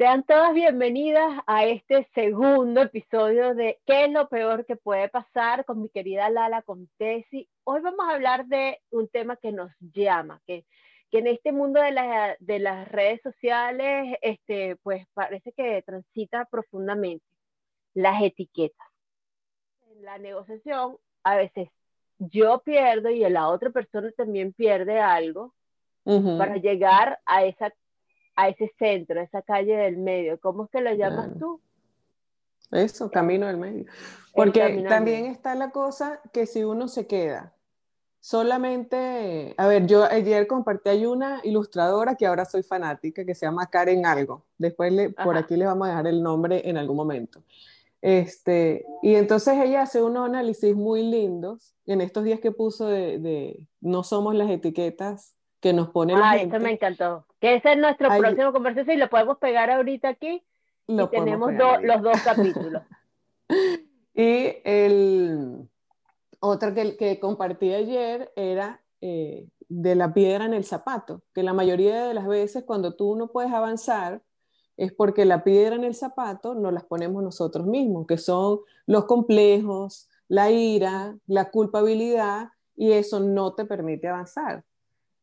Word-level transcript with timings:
Sean 0.00 0.22
todas 0.22 0.54
bienvenidas 0.54 1.42
a 1.46 1.66
este 1.66 2.08
segundo 2.14 2.80
episodio 2.80 3.54
de 3.54 3.78
¿Qué 3.84 4.06
es 4.06 4.10
lo 4.10 4.30
peor 4.30 4.64
que 4.64 4.74
puede 4.76 5.10
pasar? 5.10 5.66
con 5.66 5.82
mi 5.82 5.90
querida 5.90 6.30
Lala 6.30 6.62
Contesi. 6.62 7.46
Hoy 7.64 7.82
vamos 7.82 8.08
a 8.08 8.14
hablar 8.14 8.46
de 8.46 8.80
un 8.88 9.08
tema 9.08 9.36
que 9.36 9.52
nos 9.52 9.70
llama, 9.78 10.40
que, 10.46 10.64
que 11.10 11.18
en 11.18 11.26
este 11.26 11.52
mundo 11.52 11.82
de, 11.82 11.92
de 12.38 12.58
las 12.60 12.88
redes 12.88 13.20
sociales, 13.20 14.16
este, 14.22 14.76
pues 14.76 15.06
parece 15.12 15.52
que 15.52 15.82
transita 15.82 16.46
profundamente 16.46 17.26
las 17.92 18.22
etiquetas. 18.22 18.86
En 19.90 20.02
la 20.02 20.16
negociación, 20.16 20.96
a 21.24 21.36
veces 21.36 21.68
yo 22.18 22.62
pierdo 22.64 23.10
y 23.10 23.20
la 23.28 23.48
otra 23.50 23.68
persona 23.68 24.10
también 24.12 24.54
pierde 24.54 24.98
algo 24.98 25.52
para 26.38 26.56
llegar 26.56 27.20
a 27.26 27.44
esa 27.44 27.70
a 28.40 28.48
ese 28.48 28.72
centro, 28.78 29.20
a 29.20 29.24
esa 29.24 29.42
calle 29.42 29.76
del 29.76 29.98
medio. 29.98 30.40
¿Cómo 30.40 30.64
es 30.64 30.70
que 30.70 30.80
lo 30.80 30.94
llamas 30.94 31.30
tú? 31.38 31.60
Eso, 32.70 33.10
camino 33.10 33.46
del 33.46 33.58
medio. 33.58 33.84
Porque 34.34 34.84
también 34.88 35.26
está 35.26 35.54
la 35.54 35.70
cosa 35.70 36.20
que 36.32 36.46
si 36.46 36.64
uno 36.64 36.88
se 36.88 37.06
queda 37.06 37.54
solamente, 38.20 39.54
a 39.56 39.66
ver, 39.66 39.86
yo 39.86 40.04
ayer 40.04 40.46
compartí, 40.46 40.90
hay 40.90 41.06
una 41.06 41.40
ilustradora 41.42 42.14
que 42.14 42.26
ahora 42.26 42.44
soy 42.44 42.62
fanática, 42.62 43.24
que 43.24 43.34
se 43.34 43.46
llama 43.46 43.66
Karen 43.66 44.06
Algo. 44.06 44.44
Después 44.58 44.92
le, 44.92 45.10
por 45.10 45.36
aquí 45.36 45.56
le 45.56 45.66
vamos 45.66 45.86
a 45.86 45.90
dejar 45.90 46.06
el 46.06 46.22
nombre 46.22 46.68
en 46.68 46.76
algún 46.76 46.96
momento. 46.96 47.42
Este, 48.02 48.86
y 49.02 49.14
entonces 49.16 49.58
ella 49.58 49.82
hace 49.82 50.02
unos 50.02 50.26
análisis 50.26 50.74
muy 50.74 51.02
lindos 51.02 51.74
en 51.86 52.00
estos 52.00 52.24
días 52.24 52.40
que 52.40 52.52
puso 52.52 52.86
de, 52.86 53.18
de 53.18 53.66
no 53.80 54.02
somos 54.04 54.34
las 54.34 54.48
etiquetas 54.50 55.34
que 55.60 55.72
nos 55.72 55.90
pone 55.90 56.16
la 56.16 56.32
gente. 56.32 56.58
me 56.58 56.72
encantó. 56.72 57.26
Que 57.40 57.56
ese 57.56 57.72
es 57.72 57.78
nuestro 57.78 58.08
próximo 58.16 58.52
conversación 58.52 58.96
y 58.96 59.00
lo 59.00 59.10
podemos 59.10 59.38
pegar 59.38 59.70
ahorita 59.70 60.08
aquí. 60.08 60.42
y 60.86 61.06
tenemos 61.08 61.52
los 61.82 62.02
dos 62.02 62.20
capítulos. 62.24 62.82
y 64.14 64.56
el 64.64 65.68
otro 66.40 66.74
que, 66.74 66.96
que 66.96 67.20
compartí 67.20 67.72
ayer 67.72 68.32
era 68.36 68.80
eh, 69.00 69.46
de 69.68 69.94
la 69.94 70.12
piedra 70.12 70.46
en 70.46 70.54
el 70.54 70.64
zapato, 70.64 71.22
que 71.32 71.42
la 71.42 71.52
mayoría 71.52 72.06
de 72.06 72.14
las 72.14 72.26
veces 72.26 72.64
cuando 72.64 72.96
tú 72.96 73.14
no 73.14 73.28
puedes 73.28 73.52
avanzar 73.52 74.20
es 74.76 74.92
porque 74.92 75.24
la 75.24 75.44
piedra 75.44 75.76
en 75.76 75.84
el 75.84 75.94
zapato 75.94 76.54
no 76.54 76.70
las 76.70 76.84
ponemos 76.84 77.22
nosotros 77.22 77.66
mismos, 77.66 78.06
que 78.06 78.18
son 78.18 78.60
los 78.86 79.04
complejos, 79.04 80.08
la 80.26 80.50
ira, 80.50 81.16
la 81.26 81.50
culpabilidad, 81.50 82.48
y 82.74 82.92
eso 82.92 83.20
no 83.20 83.54
te 83.54 83.66
permite 83.66 84.08
avanzar. 84.08 84.64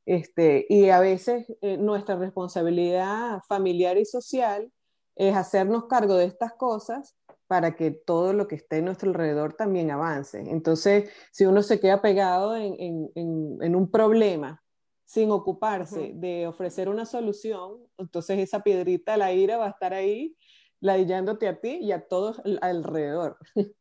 Este, 0.08 0.66
y 0.69 0.88
a 0.88 1.02
veces 1.02 1.45
eh, 1.59 1.75
nuestra 1.75 2.16
responsabilidad 2.16 3.41
familiar 3.45 3.97
y 3.97 4.05
social 4.05 4.72
es 5.17 5.36
hacernos 5.36 5.88
cargo 5.88 6.16
de 6.16 6.23
estas 6.23 6.53
cosas 6.53 7.17
para 7.47 7.75
que 7.75 7.91
todo 7.91 8.31
lo 8.31 8.47
que 8.47 8.55
esté 8.55 8.78
en 8.78 8.85
nuestro 8.85 9.09
alrededor 9.09 9.55
también 9.55 9.91
avance. 9.91 10.39
Entonces, 10.39 11.09
si 11.33 11.45
uno 11.45 11.61
se 11.61 11.81
queda 11.81 12.02
pegado 12.02 12.55
en, 12.55 13.11
un 13.16 13.91
problema 13.91 14.63
sin 15.03 15.30
ocuparse 15.30 16.13
de 16.16 16.47
ofrecer 16.47 16.88
una 16.88 17.05
solución, 17.05 17.78
entonces 17.97 18.39
esa 18.39 18.63
piedrita, 18.63 19.17
la 19.17 19.33
ira, 19.33 19.58
va 19.58 19.66
a 19.66 19.72
estar 19.72 19.94
ahí 19.94 20.38
ladillándote 20.80 21.50
a 21.50 21.59
ti 21.59 21.80
y 21.81 21.91
a 21.91 22.08
todos 22.08 22.41
alrededor. 22.61 23.38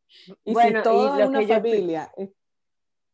y 0.45 0.57
si 0.57 0.83
toda 0.83 1.29
una 1.29 1.47
familia 1.47 2.11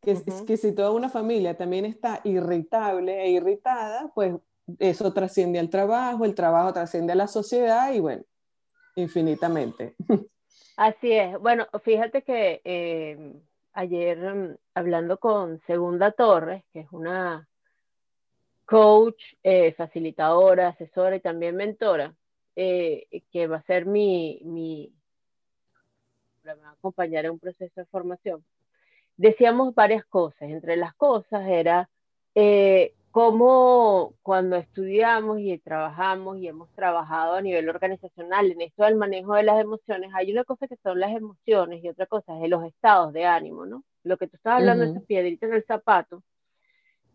que, 0.02 0.20
que 0.46 0.56
si 0.56 0.74
toda 0.74 0.90
una 0.90 1.08
familia 1.08 1.56
también 1.56 1.84
está 1.84 2.20
irritable 2.24 3.22
e 3.22 3.30
irritada, 3.30 4.10
pues 4.14 4.34
eso 4.78 5.12
trasciende 5.12 5.58
al 5.58 5.70
trabajo, 5.70 6.24
el 6.24 6.34
trabajo 6.34 6.72
trasciende 6.72 7.12
a 7.12 7.16
la 7.16 7.28
sociedad 7.28 7.92
y 7.92 8.00
bueno, 8.00 8.24
infinitamente. 8.96 9.94
Así 10.76 11.12
es. 11.12 11.38
Bueno, 11.38 11.66
fíjate 11.84 12.22
que 12.22 12.60
eh, 12.64 13.40
ayer 13.74 14.18
mm, 14.18 14.56
hablando 14.74 15.18
con 15.18 15.60
Segunda 15.66 16.10
Torres, 16.12 16.64
que 16.72 16.80
es 16.80 16.92
una 16.92 17.48
coach, 18.64 19.20
eh, 19.42 19.72
facilitadora, 19.74 20.68
asesora 20.68 21.16
y 21.16 21.20
también 21.20 21.56
mentora, 21.56 22.14
eh, 22.56 23.06
que 23.30 23.46
va 23.46 23.58
a 23.58 23.62
ser 23.62 23.86
mi, 23.86 24.40
mi, 24.44 24.92
me 26.42 26.54
va 26.54 26.70
a 26.70 26.72
acompañar 26.72 27.26
en 27.26 27.32
un 27.32 27.38
proceso 27.38 27.72
de 27.76 27.86
formación 27.86 28.44
decíamos 29.22 29.74
varias 29.74 30.04
cosas. 30.04 30.42
Entre 30.42 30.76
las 30.76 30.94
cosas 30.94 31.46
era 31.48 31.88
eh, 32.34 32.92
cómo 33.12 34.14
cuando 34.22 34.56
estudiamos 34.56 35.38
y 35.38 35.56
trabajamos 35.58 36.38
y 36.38 36.48
hemos 36.48 36.68
trabajado 36.74 37.34
a 37.34 37.40
nivel 37.40 37.68
organizacional 37.68 38.50
en 38.50 38.62
esto 38.62 38.84
del 38.84 38.96
manejo 38.96 39.34
de 39.34 39.44
las 39.44 39.60
emociones, 39.60 40.10
hay 40.14 40.32
una 40.32 40.44
cosa 40.44 40.66
que 40.66 40.76
son 40.82 40.98
las 40.98 41.12
emociones 41.12 41.84
y 41.84 41.88
otra 41.88 42.06
cosa 42.06 42.36
es 42.42 42.50
los 42.50 42.64
estados 42.64 43.12
de 43.12 43.24
ánimo, 43.24 43.64
¿no? 43.64 43.84
Lo 44.02 44.16
que 44.16 44.26
tú 44.26 44.36
estás 44.36 44.58
hablando, 44.58 44.84
de 44.84 44.90
esas 44.90 45.04
piedritas 45.04 45.48
en 45.48 45.56
el 45.56 45.64
zapato, 45.64 46.22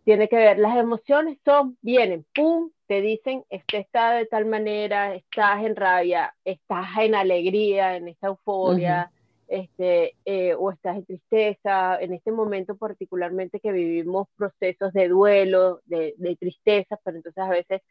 tiene 0.05 0.29
que 0.29 0.37
ver, 0.37 0.57
las 0.59 0.77
emociones 0.77 1.37
son, 1.43 1.77
vienen, 1.81 2.25
pum, 2.33 2.71
te 2.87 3.01
dicen, 3.01 3.43
este 3.49 3.79
está 3.79 4.11
de 4.11 4.25
tal 4.25 4.45
manera, 4.45 5.13
estás 5.13 5.65
en 5.65 5.75
rabia, 5.75 6.33
estás 6.45 6.87
en 6.99 7.15
alegría, 7.15 7.97
en 7.97 8.07
esta 8.07 8.27
euforia, 8.27 9.11
este, 9.47 10.15
eh, 10.25 10.53
o 10.55 10.71
estás 10.71 10.97
en 10.97 11.05
tristeza, 11.05 11.97
en 11.99 12.13
este 12.13 12.31
momento 12.31 12.75
particularmente 12.75 13.59
que 13.59 13.71
vivimos 13.71 14.27
procesos 14.35 14.93
de 14.93 15.07
duelo, 15.07 15.81
de, 15.85 16.37
tristeza, 16.39 16.99
pero 17.03 17.17
entonces 17.17 17.43
a 17.43 17.49
veces 17.49 17.81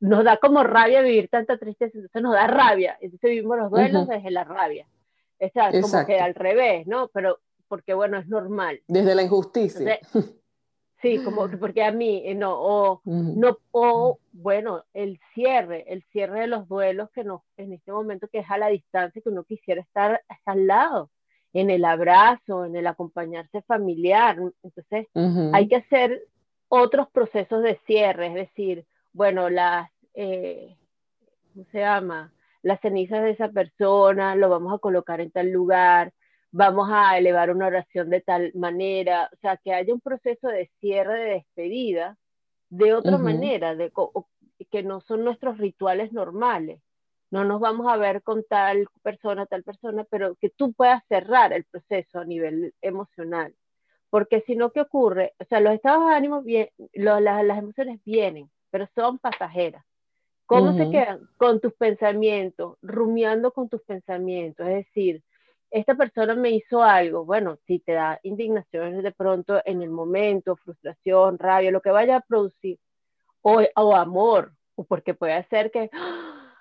nos 0.00 0.24
da 0.24 0.36
como 0.36 0.62
rabia 0.62 1.02
vivir 1.02 1.28
tanta 1.28 1.58
tristeza, 1.58 1.92
entonces 1.94 2.22
nos 2.22 2.34
da 2.34 2.46
rabia, 2.46 2.96
entonces 3.00 3.30
vivimos 3.30 3.58
los 3.58 3.70
duelos 3.70 4.06
desde 4.06 4.30
la 4.30 4.44
rabia. 4.44 4.86
O 5.40 5.48
sea, 5.48 5.70
como 5.80 6.06
que 6.06 6.18
al 6.18 6.34
revés, 6.34 6.86
¿no? 6.86 7.08
Pero 7.08 7.38
porque 7.68 7.94
bueno, 7.94 8.18
es 8.18 8.26
normal. 8.28 8.80
Desde 8.88 9.14
la 9.14 9.22
injusticia. 9.22 9.98
Sí, 11.00 11.22
como 11.24 11.48
porque 11.60 11.84
a 11.84 11.92
mí, 11.92 12.22
eh, 12.24 12.34
no, 12.34 12.54
o, 12.58 13.00
no, 13.04 13.58
o 13.70 14.18
bueno, 14.32 14.84
el 14.94 15.20
cierre, 15.34 15.84
el 15.92 16.02
cierre 16.12 16.40
de 16.40 16.46
los 16.46 16.68
duelos 16.68 17.10
que 17.10 17.24
no, 17.24 17.44
en 17.56 17.72
este 17.72 17.92
momento 17.92 18.28
que 18.28 18.38
es 18.38 18.50
a 18.50 18.58
la 18.58 18.68
distancia, 18.68 19.22
que 19.22 19.28
uno 19.28 19.44
quisiera 19.44 19.80
estar 19.80 20.22
al 20.44 20.66
lado, 20.66 21.10
en 21.52 21.70
el 21.70 21.84
abrazo, 21.84 22.64
en 22.64 22.76
el 22.76 22.86
acompañarse 22.86 23.62
familiar. 23.62 24.38
Entonces, 24.62 25.06
hay 25.52 25.68
que 25.68 25.76
hacer 25.76 26.22
otros 26.68 27.08
procesos 27.10 27.62
de 27.62 27.80
cierre, 27.86 28.28
es 28.28 28.34
decir, 28.34 28.84
bueno, 29.12 29.48
las, 29.48 29.90
eh, 30.14 30.76
¿cómo 31.52 31.64
se 31.72 31.80
llama? 31.80 32.32
Las 32.62 32.80
cenizas 32.80 33.22
de 33.22 33.30
esa 33.30 33.48
persona, 33.48 34.34
lo 34.34 34.50
vamos 34.50 34.74
a 34.74 34.78
colocar 34.78 35.20
en 35.20 35.30
tal 35.30 35.50
lugar, 35.50 36.12
vamos 36.50 36.88
a 36.90 37.18
elevar 37.18 37.50
una 37.50 37.66
oración 37.66 38.10
de 38.10 38.20
tal 38.20 38.52
manera, 38.54 39.30
o 39.32 39.36
sea, 39.36 39.56
que 39.56 39.72
haya 39.72 39.92
un 39.92 40.00
proceso 40.00 40.48
de 40.48 40.70
cierre, 40.80 41.18
de 41.18 41.30
despedida, 41.34 42.16
de 42.70 42.94
otra 42.94 43.18
manera, 43.18 43.74
de, 43.74 43.92
que 44.70 44.82
no 44.82 45.00
son 45.00 45.24
nuestros 45.24 45.58
rituales 45.58 46.12
normales. 46.12 46.80
No 47.30 47.44
nos 47.44 47.60
vamos 47.60 47.92
a 47.92 47.96
ver 47.96 48.22
con 48.22 48.44
tal 48.44 48.88
persona, 49.02 49.46
tal 49.46 49.62
persona, 49.62 50.04
pero 50.04 50.36
que 50.36 50.48
tú 50.48 50.72
puedas 50.72 51.02
cerrar 51.08 51.52
el 51.52 51.64
proceso 51.64 52.20
a 52.20 52.24
nivel 52.24 52.74
emocional. 52.80 53.54
Porque 54.10 54.42
si 54.46 54.56
no, 54.56 54.70
¿qué 54.72 54.80
ocurre? 54.80 55.34
O 55.38 55.44
sea, 55.44 55.60
los 55.60 55.74
estados 55.74 56.08
de 56.08 56.14
ánimo, 56.14 56.42
bien, 56.42 56.70
las, 56.94 57.22
las 57.22 57.58
emociones 57.58 58.00
vienen, 58.04 58.50
pero 58.70 58.88
son 58.94 59.18
pasajeras. 59.18 59.84
¿Cómo 60.46 60.72
se 60.72 60.90
quedan? 60.90 61.28
Con 61.36 61.60
tus 61.60 61.74
pensamientos, 61.74 62.78
rumiando 62.80 63.52
con 63.52 63.68
tus 63.68 63.82
pensamientos. 63.82 64.66
Es 64.66 64.86
decir, 64.86 65.22
esta 65.70 65.94
persona 65.94 66.34
me 66.34 66.50
hizo 66.50 66.82
algo, 66.82 67.24
bueno, 67.24 67.58
si 67.66 67.78
te 67.78 67.92
da 67.92 68.18
indignación 68.22 69.02
de 69.02 69.12
pronto 69.12 69.60
en 69.64 69.82
el 69.82 69.90
momento, 69.90 70.56
frustración, 70.56 71.38
rabia, 71.38 71.70
lo 71.70 71.82
que 71.82 71.90
vaya 71.90 72.16
a 72.16 72.20
producir, 72.20 72.78
o, 73.42 73.62
o 73.76 73.96
amor, 73.96 74.52
o 74.74 74.84
porque 74.84 75.14
puede 75.14 75.42
ser 75.48 75.70
que 75.70 75.90
¡ah! 75.92 76.54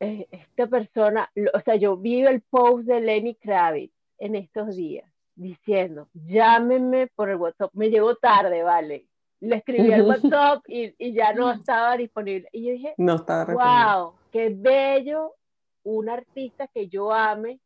eh, 0.00 0.26
esta 0.30 0.66
persona, 0.66 1.30
o 1.52 1.60
sea, 1.60 1.76
yo 1.76 1.96
vi 1.96 2.22
el 2.22 2.42
post 2.42 2.86
de 2.86 3.00
Lenny 3.00 3.34
Kravitz 3.34 3.94
en 4.18 4.36
estos 4.36 4.76
días 4.76 5.10
diciendo, 5.34 6.08
llámeme 6.14 7.08
por 7.08 7.28
el 7.28 7.36
WhatsApp, 7.36 7.70
me 7.74 7.90
llegó 7.90 8.16
tarde, 8.16 8.62
vale. 8.62 9.06
Le 9.40 9.56
escribí 9.56 9.92
al 9.92 10.02
WhatsApp 10.06 10.64
y, 10.66 10.94
y, 10.98 11.12
ya 11.12 11.34
no 11.34 11.52
estaba 11.52 11.96
disponible. 11.96 12.48
Y 12.52 12.64
yo 12.64 12.72
dije, 12.72 12.94
no 12.96 13.16
estaba 13.16 13.52
wow, 13.52 14.14
qué 14.32 14.48
bello 14.50 15.34
un 15.82 16.08
artista 16.08 16.66
que 16.68 16.88
yo 16.88 17.12
ame 17.12 17.60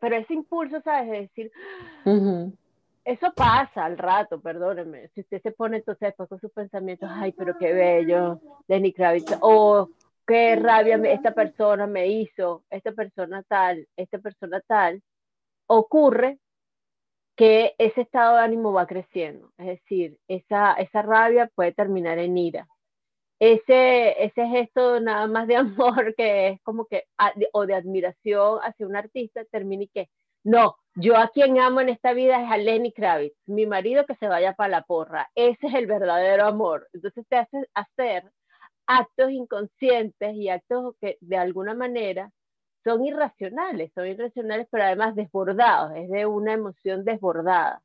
pero 0.00 0.16
ese 0.16 0.34
impulso, 0.34 0.80
¿sabes? 0.82 1.10
De 1.10 1.20
decir, 1.20 1.52
eso 3.04 3.32
pasa 3.34 3.84
al 3.84 3.98
rato, 3.98 4.40
perdóneme. 4.40 5.08
Si 5.08 5.20
usted 5.22 5.42
se 5.42 5.52
pone 5.52 5.78
entonces 5.78 6.08
después 6.08 6.28
con 6.28 6.40
sus 6.40 6.52
pensamientos, 6.52 7.08
ay, 7.12 7.32
pero 7.32 7.56
qué 7.58 7.72
bello, 7.72 8.40
Lenny 8.68 8.92
Kravitz, 8.92 9.36
o 9.40 9.88
qué 10.26 10.56
rabia 10.56 10.96
esta 11.04 11.32
persona 11.32 11.86
me 11.86 12.08
hizo, 12.08 12.64
esta 12.70 12.92
persona 12.92 13.42
tal, 13.42 13.86
esta 13.96 14.18
persona 14.18 14.60
tal, 14.60 15.02
ocurre 15.66 16.38
que 17.36 17.74
ese 17.78 18.02
estado 18.02 18.36
de 18.36 18.42
ánimo 18.42 18.72
va 18.72 18.86
creciendo. 18.86 19.52
Es 19.58 19.66
decir, 19.66 20.18
esa, 20.28 20.74
esa 20.74 21.02
rabia 21.02 21.50
puede 21.54 21.72
terminar 21.72 22.18
en 22.18 22.36
ira. 22.38 22.68
Ese, 23.42 24.22
ese 24.24 24.46
gesto 24.46 25.00
nada 25.00 25.26
más 25.26 25.48
de 25.48 25.56
amor 25.96 26.14
que 26.14 26.48
es 26.48 26.62
como 26.62 26.86
que, 26.86 27.04
o 27.52 27.66
de 27.66 27.74
admiración 27.74 28.60
hacia 28.62 28.86
un 28.86 28.94
artista, 28.94 29.44
termina 29.46 29.82
y 29.82 29.88
que, 29.88 30.08
no, 30.44 30.76
yo 30.94 31.16
a 31.16 31.28
quien 31.28 31.58
amo 31.58 31.80
en 31.80 31.88
esta 31.88 32.12
vida 32.12 32.40
es 32.40 32.50
a 32.50 32.56
Lenny 32.56 32.92
Kravitz, 32.92 33.36
mi 33.46 33.66
marido 33.66 34.06
que 34.06 34.14
se 34.16 34.28
vaya 34.28 34.52
para 34.54 34.68
la 34.70 34.82
porra, 34.82 35.28
ese 35.34 35.66
es 35.66 35.74
el 35.74 35.86
verdadero 35.88 36.46
amor. 36.46 36.88
Entonces 36.92 37.26
te 37.28 37.36
hace 37.36 37.66
hacer 37.74 38.30
actos 38.86 39.32
inconscientes 39.32 40.34
y 40.36 40.48
actos 40.48 40.94
que 41.00 41.18
de 41.20 41.36
alguna 41.36 41.74
manera 41.74 42.30
son 42.84 43.04
irracionales, 43.04 43.90
son 43.94 44.06
irracionales, 44.06 44.68
pero 44.70 44.84
además 44.84 45.16
desbordados, 45.16 45.96
es 45.96 46.08
de 46.10 46.26
una 46.26 46.52
emoción 46.52 47.04
desbordada. 47.04 47.82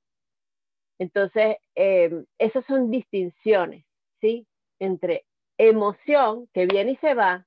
Entonces, 0.99 1.57
eh, 1.75 2.25
esas 2.37 2.65
son 2.65 2.91
distinciones, 2.91 3.85
¿sí? 4.21 4.47
Entre 4.79 5.25
emoción 5.57 6.47
que 6.53 6.65
viene 6.65 6.91
y 6.91 6.95
se 6.97 7.13
va, 7.13 7.45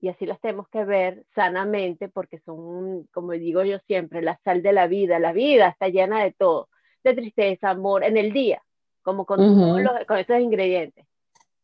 y 0.00 0.08
así 0.08 0.24
las 0.24 0.40
tenemos 0.40 0.68
que 0.68 0.84
ver 0.84 1.24
sanamente, 1.34 2.08
porque 2.08 2.38
son, 2.40 3.06
como 3.12 3.32
digo 3.32 3.64
yo 3.64 3.78
siempre, 3.86 4.22
la 4.22 4.38
sal 4.44 4.62
de 4.62 4.72
la 4.72 4.86
vida. 4.86 5.18
La 5.18 5.32
vida 5.32 5.68
está 5.68 5.88
llena 5.88 6.22
de 6.22 6.32
todo, 6.32 6.68
de 7.04 7.14
tristeza, 7.14 7.70
amor, 7.70 8.04
en 8.04 8.16
el 8.16 8.32
día, 8.32 8.62
como 9.02 9.26
con, 9.26 9.38
con 10.06 10.18
esos 10.18 10.40
ingredientes. 10.40 11.06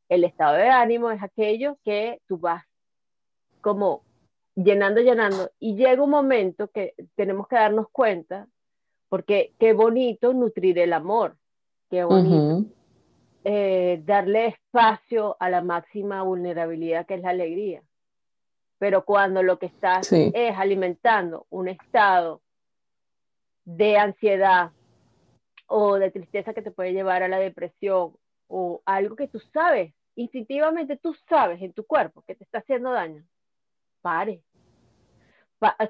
El 0.09 0.25
estado 0.25 0.57
de 0.57 0.69
ánimo 0.69 1.11
es 1.11 1.23
aquello 1.23 1.79
que 1.83 2.21
tú 2.29 2.37
vas 2.39 2.65
como 3.63 4.03
llenando, 4.55 5.01
llenando, 5.01 5.51
y 5.59 5.75
llega 5.75 6.03
un 6.03 6.11
momento 6.11 6.69
que 6.69 6.95
tenemos 7.15 7.49
que 7.49 7.57
darnos 7.57 7.89
cuenta, 7.91 8.47
porque 9.09 9.55
qué 9.59 9.73
bonito 9.73 10.33
nutrir 10.33 10.79
el 10.79 10.93
amor, 10.93 11.37
qué 11.91 12.05
bonito 12.05 12.65
eh, 13.49 14.03
darle 14.05 14.47
espacio 14.47 15.37
a 15.39 15.49
la 15.49 15.61
máxima 15.61 16.21
vulnerabilidad 16.23 17.07
que 17.07 17.15
es 17.15 17.23
la 17.23 17.31
alegría. 17.31 17.81
Pero 18.79 19.05
cuando 19.05 19.45
lo 19.45 19.61
que 19.61 19.67
estás 19.67 20.13
es 20.13 20.59
alimentando 20.59 21.47
un 21.49 21.69
estado 21.69 22.43
de 23.65 23.99
ansiedad 23.99 24.73
o 25.69 25.95
de 25.95 26.11
tristeza 26.11 26.55
que 26.55 26.63
te 26.63 26.73
puede 26.73 26.93
llevar 26.93 27.23
a 27.23 27.29
la 27.29 27.39
depresión 27.39 28.17
o 28.49 28.83
algo 28.85 29.15
que 29.15 29.29
tú 29.29 29.39
sabes, 29.55 29.95
instintivamente 30.17 30.97
tú 30.97 31.15
sabes 31.29 31.63
en 31.63 31.73
tu 31.73 31.87
cuerpo 31.87 32.23
que 32.27 32.35
te 32.35 32.43
está 32.43 32.59
haciendo 32.59 32.91
daño, 32.91 33.25
pare. 34.03 34.43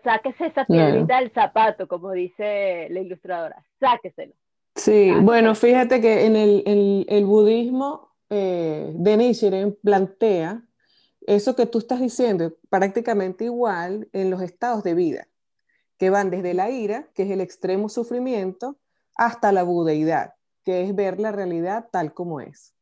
sáquese 0.05 0.49
esa 0.49 0.67
piedrita 0.67 1.21
del 1.21 1.33
zapato, 1.33 1.89
como 1.89 2.13
dice 2.13 2.89
la 2.91 3.01
ilustradora, 3.01 3.65
sáqueselo. 3.81 4.35
Sí, 4.87 5.11
bueno, 5.21 5.57
fíjate 5.57 6.01
que 6.01 6.27
en 6.27 6.37
el, 6.37 7.25
budismo 7.25 8.15
eh, 8.31 8.93
de 8.95 9.17
Nichiren 9.17 9.77
plantea 9.83 10.63
eso 11.23 11.57
que 11.57 11.67
tú 11.67 11.79
estás 11.79 11.99
diciendo 11.99 12.55
prácticamente 12.71 13.47
igual 13.47 14.09
en 14.13 14.31
los 14.31 14.41
estados 14.43 14.85
de 14.85 14.95
vida, 14.95 15.27
que 15.99 16.09
van 16.09 16.31
desde 16.31 16.55
la 16.55 16.71
ira, 16.71 17.09
que 17.17 17.25
es 17.25 17.31
el 17.33 17.41
extremo 17.41 17.89
sufrimiento, 17.89 18.79
hasta 19.17 19.51
la 19.51 19.65
budeidad, 19.65 20.35
que 20.63 20.83
es 20.83 20.95
ver 20.95 21.19
la 21.19 21.33
realidad 21.33 21.89
tal 21.91 22.15
como 22.15 22.41
es. 22.41 22.73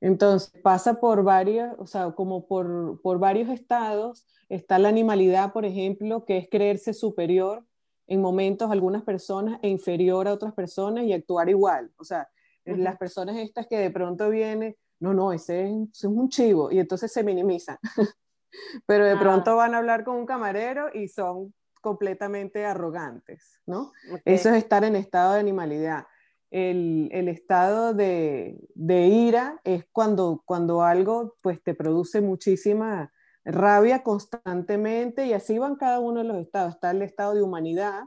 Entonces 0.00 0.52
pasa 0.64 0.98
por 0.98 1.22
varios, 1.22 1.76
o 1.78 1.86
sea, 1.86 2.10
como 2.10 2.48
por, 2.48 3.00
por 3.02 3.20
varios 3.20 3.50
estados. 3.50 4.26
Está 4.48 4.80
la 4.80 4.88
animalidad, 4.88 5.52
por 5.52 5.64
ejemplo, 5.64 6.24
que 6.24 6.38
es 6.38 6.48
creerse 6.50 6.92
superior 6.92 7.64
en 8.06 8.20
momentos 8.20 8.70
algunas 8.70 9.02
personas 9.02 9.58
e 9.62 9.68
inferior 9.68 10.28
a 10.28 10.32
otras 10.32 10.52
personas 10.52 11.04
y 11.04 11.12
actuar 11.12 11.48
igual. 11.48 11.90
O 11.96 12.04
sea, 12.04 12.28
las 12.64 12.96
personas 12.96 13.36
estas 13.36 13.66
que 13.66 13.78
de 13.78 13.90
pronto 13.90 14.28
vienen, 14.30 14.76
no, 15.00 15.14
no, 15.14 15.32
ese 15.32 15.70
es, 15.92 16.04
un 16.04 16.28
chivo 16.28 16.70
y 16.70 16.78
entonces 16.78 17.12
se 17.12 17.22
minimizan. 17.22 17.78
Pero 18.86 19.04
de 19.04 19.12
ah. 19.12 19.20
pronto 19.20 19.56
van 19.56 19.74
a 19.74 19.78
hablar 19.78 20.04
con 20.04 20.16
un 20.16 20.26
camarero 20.26 20.88
y 20.92 21.08
son 21.08 21.52
completamente 21.80 22.64
arrogantes, 22.64 23.60
¿no? 23.66 23.92
Eso 24.24 24.48
es 24.48 24.56
estar 24.56 24.84
en 24.84 24.96
estado 24.96 25.34
de 25.34 25.40
animalidad 25.40 26.06
el, 26.54 27.28
estado 27.28 27.94
de, 27.94 28.56
ira 28.76 29.60
es 29.64 29.86
cuando, 29.90 30.42
cuando 30.44 30.82
algo 30.82 31.34
pues 31.42 31.60
te 31.60 31.74
produce 31.74 32.20
muchísima 32.20 33.12
rabia 33.44 34.02
constantemente 34.02 35.26
y 35.26 35.32
así 35.32 35.58
van 35.58 35.76
cada 35.76 36.00
uno 36.00 36.20
de 36.20 36.28
los 36.28 36.36
estados. 36.38 36.74
Está 36.74 36.90
el 36.90 37.02
estado 37.02 37.34
de 37.34 37.42
humanidad, 37.42 38.04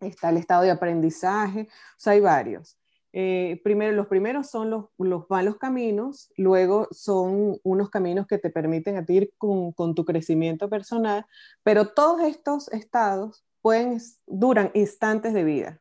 está 0.00 0.30
el 0.30 0.36
estado 0.36 0.62
de 0.62 0.70
aprendizaje, 0.70 1.62
o 1.62 1.98
sea, 1.98 2.12
hay 2.14 2.20
varios. 2.20 2.78
Eh, 3.16 3.60
primero, 3.62 3.92
los 3.92 4.08
primeros 4.08 4.50
son 4.50 4.70
los, 4.70 4.86
los, 4.98 5.30
malos 5.30 5.56
caminos, 5.56 6.32
luego 6.36 6.88
son 6.90 7.60
unos 7.62 7.88
caminos 7.88 8.26
que 8.26 8.38
te 8.38 8.50
permiten 8.50 8.96
a 8.96 9.04
ti 9.04 9.14
ir 9.14 9.34
con, 9.38 9.72
con 9.72 9.94
tu 9.94 10.04
crecimiento 10.04 10.68
personal, 10.68 11.24
pero 11.62 11.90
todos 11.90 12.22
estos 12.22 12.72
estados 12.72 13.44
pueden, 13.62 14.00
duran 14.26 14.72
instantes 14.74 15.32
de 15.32 15.44
vida. 15.44 15.80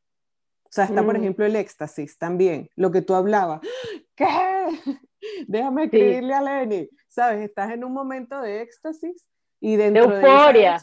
O 0.66 0.70
sea, 0.70 0.86
está, 0.86 1.04
por 1.04 1.16
mm. 1.16 1.22
ejemplo, 1.22 1.46
el 1.46 1.56
éxtasis 1.56 2.18
también, 2.18 2.70
lo 2.76 2.92
que 2.92 3.02
tú 3.02 3.14
hablabas. 3.14 3.62
¿Qué? 4.16 4.26
Déjame 5.48 5.86
escribirle 5.86 6.34
a 6.34 6.42
Lenny. 6.42 6.90
¿Sabes? 7.08 7.42
Estás 7.42 7.72
en 7.72 7.84
un 7.84 7.94
momento 7.94 8.42
de 8.42 8.62
éxtasis 8.62 9.26
y 9.60 9.76
dentro 9.76 10.08
de 10.08 10.16
euforia. 10.16 10.82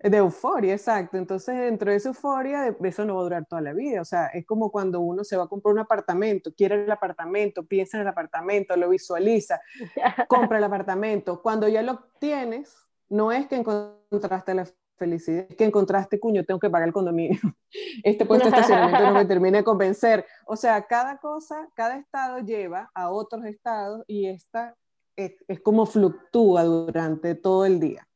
De, 0.00 0.10
de 0.10 0.16
euforia, 0.16 0.72
exacto. 0.72 1.16
Entonces, 1.16 1.56
dentro 1.56 1.90
de 1.90 1.96
esa 1.96 2.08
euforia, 2.08 2.76
eso 2.82 3.04
no 3.04 3.14
va 3.14 3.20
a 3.20 3.24
durar 3.24 3.46
toda 3.46 3.62
la 3.62 3.72
vida. 3.72 4.00
O 4.00 4.04
sea, 4.04 4.26
es 4.26 4.44
como 4.44 4.70
cuando 4.70 5.00
uno 5.00 5.22
se 5.22 5.36
va 5.36 5.44
a 5.44 5.48
comprar 5.48 5.72
un 5.72 5.78
apartamento, 5.78 6.52
quiere 6.54 6.84
el 6.84 6.90
apartamento, 6.90 7.64
piensa 7.64 7.96
en 7.96 8.02
el 8.02 8.08
apartamento, 8.08 8.76
lo 8.76 8.88
visualiza, 8.88 9.60
compra 10.28 10.58
el 10.58 10.64
apartamento. 10.64 11.40
Cuando 11.40 11.68
ya 11.68 11.82
lo 11.82 12.00
tienes, 12.18 12.76
no 13.08 13.30
es 13.30 13.46
que 13.46 13.56
encontraste 13.56 14.54
la 14.54 14.66
felicidad 15.02 15.46
es 15.48 15.56
que 15.56 15.64
encontraste, 15.64 16.20
cuño, 16.20 16.44
tengo 16.44 16.60
que 16.60 16.70
pagar 16.70 16.86
el 16.86 16.94
condominio. 16.94 17.40
Este 18.04 18.24
puesto 18.24 18.48
de 18.48 18.54
estacionamiento 18.54 19.08
no 19.08 19.14
me 19.14 19.24
termina 19.24 19.58
de 19.58 19.64
convencer. 19.64 20.24
O 20.46 20.56
sea, 20.56 20.86
cada 20.86 21.18
cosa, 21.18 21.68
cada 21.74 21.96
estado 21.96 22.38
lleva 22.38 22.90
a 22.94 23.10
otros 23.10 23.44
estados 23.44 24.04
y 24.06 24.26
esta 24.26 24.76
es, 25.16 25.32
es 25.48 25.60
como 25.60 25.86
fluctúa 25.86 26.64
durante 26.64 27.34
todo 27.34 27.64
el 27.64 27.80
día. 27.80 28.06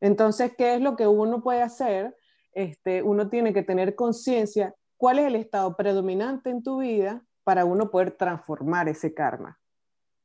Entonces, 0.00 0.52
¿qué 0.56 0.74
es 0.74 0.80
lo 0.80 0.96
que 0.96 1.06
uno 1.06 1.42
puede 1.42 1.62
hacer? 1.62 2.14
Este, 2.52 3.02
uno 3.02 3.28
tiene 3.28 3.52
que 3.52 3.62
tener 3.62 3.94
conciencia 3.94 4.74
cuál 4.96 5.18
es 5.18 5.26
el 5.26 5.36
estado 5.36 5.76
predominante 5.76 6.50
en 6.50 6.62
tu 6.62 6.80
vida 6.80 7.24
para 7.42 7.64
uno 7.64 7.90
poder 7.90 8.12
transformar 8.12 8.88
ese 8.88 9.12
karma. 9.14 9.58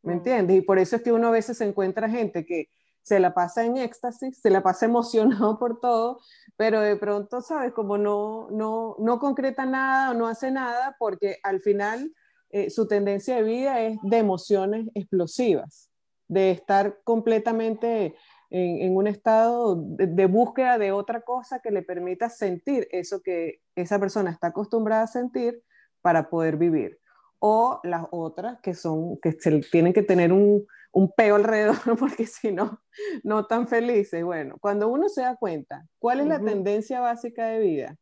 ¿Me 0.03 0.13
mm. 0.13 0.17
entiendes? 0.17 0.57
Y 0.57 0.61
por 0.61 0.77
eso 0.77 0.97
es 0.97 1.01
que 1.01 1.11
uno 1.11 1.29
a 1.29 1.31
veces 1.31 1.57
se 1.57 1.65
encuentra 1.65 2.09
gente 2.09 2.45
que 2.45 2.69
se 3.05 3.19
la 3.19 3.35
pasa 3.35 3.63
en 3.63 3.77
éxtasis, 3.77 4.39
se 4.41 4.49
la 4.49 4.63
pasa 4.63 4.85
emocionado 4.87 5.59
por 5.59 5.79
todo, 5.79 6.19
pero 6.57 6.81
de 6.81 6.95
pronto, 6.95 7.41
¿sabes? 7.41 7.71
Como 7.71 7.97
no, 7.97 8.49
no, 8.49 8.95
no 8.99 9.19
concreta 9.19 9.65
nada 9.65 10.11
o 10.11 10.13
no 10.15 10.27
hace 10.27 10.49
nada 10.49 10.95
porque 10.97 11.37
al 11.43 11.61
final 11.61 12.11
eh, 12.49 12.69
su 12.71 12.87
tendencia 12.87 13.35
de 13.35 13.43
vida 13.43 13.81
es 13.81 13.99
de 14.01 14.17
emociones 14.17 14.87
explosivas, 14.95 15.91
de 16.27 16.49
estar 16.49 16.97
completamente 17.03 18.15
en, 18.49 18.95
un 18.95 19.07
estado 19.07 19.75
de, 19.75 20.25
búsqueda 20.25 20.77
de 20.77 20.91
otra 20.91 21.21
cosa 21.21 21.59
que 21.59 21.71
le 21.71 21.81
permita 21.81 22.29
sentir 22.29 22.87
eso 22.91 23.21
que 23.21 23.61
esa 23.75 23.99
persona 23.99 24.31
está 24.31 24.47
acostumbrada 24.47 25.03
a 25.03 25.07
sentir 25.07 25.61
para 26.01 26.29
poder 26.29 26.57
vivir. 26.57 26.99
O 27.39 27.81
las 27.83 28.05
otras 28.11 28.59
que 28.61 28.73
son, 28.73 29.19
que 29.19 29.33
tienen 29.33 29.93
que 29.93 30.03
tener 30.03 30.31
un, 30.31 30.65
un 30.95 31.11
peo 31.11 31.35
alrededor 31.35 31.75
porque 31.99 32.25
si 32.25 32.51
no, 32.53 32.81
no 33.23 33.45
tan 33.45 33.67
felices. 33.67 34.23
Bueno, 34.23 34.55
cuando 34.61 34.87
uno 34.87 35.09
se 35.09 35.21
da 35.21 35.35
cuenta 35.35 35.85
cuál 35.99 36.21
es 36.21 36.27
la 36.27 36.39
tendencia 36.39 37.01
básica 37.01 37.47
de 37.47 37.59
vida 37.59 37.97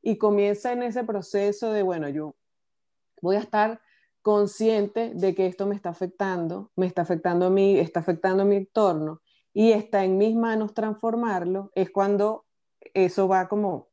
y 0.00 0.16
comienza 0.16 0.72
en 0.72 0.82
ese 0.82 1.04
proceso 1.04 1.70
de, 1.70 1.82
bueno, 1.82 2.08
yo 2.08 2.34
voy 3.20 3.36
a 3.36 3.40
estar 3.40 3.82
consciente 4.22 5.12
de 5.14 5.34
que 5.34 5.46
esto 5.46 5.66
me 5.66 5.74
está 5.74 5.90
afectando, 5.90 6.72
me 6.76 6.86
está 6.86 7.02
afectando 7.02 7.46
a 7.46 7.50
mí, 7.50 7.78
está 7.78 8.00
afectando 8.00 8.42
a 8.42 8.46
mi 8.46 8.56
entorno 8.56 9.20
y 9.52 9.72
está 9.72 10.04
en 10.04 10.16
mis 10.16 10.34
manos 10.34 10.72
transformarlo, 10.72 11.70
es 11.74 11.90
cuando 11.90 12.46
eso 12.94 13.28
va 13.28 13.48
como 13.48 13.89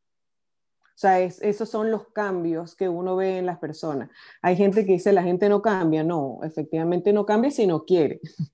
o 0.98 1.00
sea, 1.00 1.20
esos 1.20 1.70
son 1.70 1.92
los 1.92 2.08
cambios 2.08 2.76
que 2.76 2.90
uno 2.90 3.16
ve 3.16 3.38
en 3.38 3.46
las 3.46 3.60
personas. 3.60 4.10
Hay 4.42 4.56
gente 4.56 4.84
que 4.84 4.94
dice, 4.94 5.14
la 5.14 5.22
gente 5.22 5.48
no 5.48 5.62
cambia. 5.62 6.04
No, 6.04 6.40
efectivamente 6.42 7.14
no 7.14 7.24
cambia 7.24 7.52
si 7.52 7.68
no 7.68 7.86
quiere. 7.86 8.20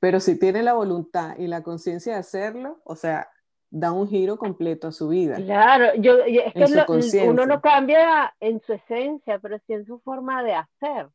Pero 0.00 0.20
si 0.20 0.38
tiene 0.38 0.62
la 0.62 0.74
voluntad 0.74 1.36
y 1.36 1.48
la 1.48 1.64
conciencia 1.64 2.12
de 2.12 2.20
hacerlo, 2.20 2.80
o 2.84 2.94
sea, 2.94 3.28
da 3.70 3.90
un 3.90 4.06
giro 4.06 4.38
completo 4.38 4.86
a 4.86 4.92
su 4.92 5.08
vida. 5.08 5.34
Claro, 5.38 5.96
yo, 5.96 6.18
es 6.20 6.54
que 6.54 7.28
uno 7.28 7.44
no 7.44 7.60
cambia 7.60 8.36
en 8.38 8.60
su 8.60 8.72
esencia, 8.72 9.40
pero 9.40 9.58
sí 9.66 9.72
en 9.72 9.84
su 9.84 9.98
forma 9.98 10.44
de 10.44 10.54
hacer. 10.54 11.08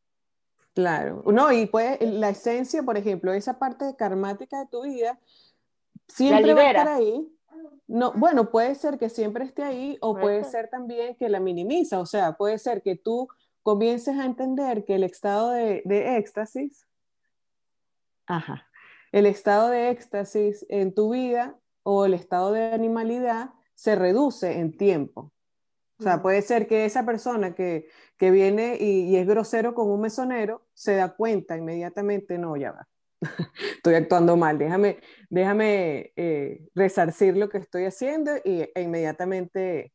Claro, 0.73 1.23
no, 1.25 1.53
y 1.53 1.67
pues 1.67 2.01
la 2.01 2.29
esencia, 2.29 2.83
por 2.83 2.97
ejemplo, 2.97 3.31
esa 3.31 3.59
parte 3.59 3.95
karmática 3.97 4.59
de 4.59 4.67
tu 4.67 4.83
vida, 4.83 5.17
siempre 6.05 6.53
va 6.53 6.61
a 6.61 6.67
estar 6.67 6.87
ahí, 6.89 7.25
no, 7.87 8.13
bueno, 8.13 8.49
puede 8.49 8.75
ser 8.75 8.97
que 8.97 9.09
siempre 9.09 9.45
esté 9.45 9.63
ahí 9.63 9.97
o 10.01 10.17
puede 10.17 10.43
ser 10.43 10.69
también 10.69 11.15
que 11.15 11.29
la 11.29 11.39
minimiza, 11.39 11.99
o 11.99 12.05
sea, 12.05 12.33
puede 12.33 12.57
ser 12.57 12.81
que 12.81 12.95
tú 12.95 13.27
comiences 13.63 14.17
a 14.17 14.25
entender 14.25 14.85
que 14.85 14.95
el 14.95 15.03
estado 15.03 15.49
de, 15.49 15.83
éxtasis 16.17 16.87
Ajá. 18.27 18.67
El 19.11 19.27
estado 19.27 19.69
de 19.69 19.91
éxtasis 19.91 20.65
en 20.69 20.93
tu 20.93 21.13
vida 21.13 21.55
o 21.83 22.05
el 22.05 22.13
estado 22.13 22.51
de 22.51 22.73
animalidad 22.73 23.51
se 23.75 23.95
reduce 23.95 24.59
en 24.59 24.75
tiempo. 24.75 25.31
O 25.99 26.03
sea, 26.03 26.21
puede 26.21 26.41
ser 26.41 26.67
que 26.67 26.85
esa 26.85 27.05
persona 27.05 27.55
que, 27.55 27.87
viene 28.19 28.77
y, 28.79 29.15
es 29.15 29.27
grosero 29.27 29.73
con 29.73 29.89
un 29.89 30.01
mesonero 30.01 30.65
se 30.73 30.95
da 30.95 31.15
cuenta 31.15 31.55
inmediatamente, 31.55 32.37
no, 32.37 32.57
ya 32.57 32.71
va, 32.71 32.87
estoy 33.75 33.95
actuando 33.95 34.37
mal, 34.37 34.57
déjame, 34.57 34.99
déjame 35.29 36.13
eh, 36.15 36.67
resarcir 36.75 37.37
lo 37.37 37.49
que 37.49 37.59
estoy 37.59 37.85
haciendo 37.85 38.31
y, 38.43 38.69
e 38.73 38.81
inmediatamente 38.81 39.93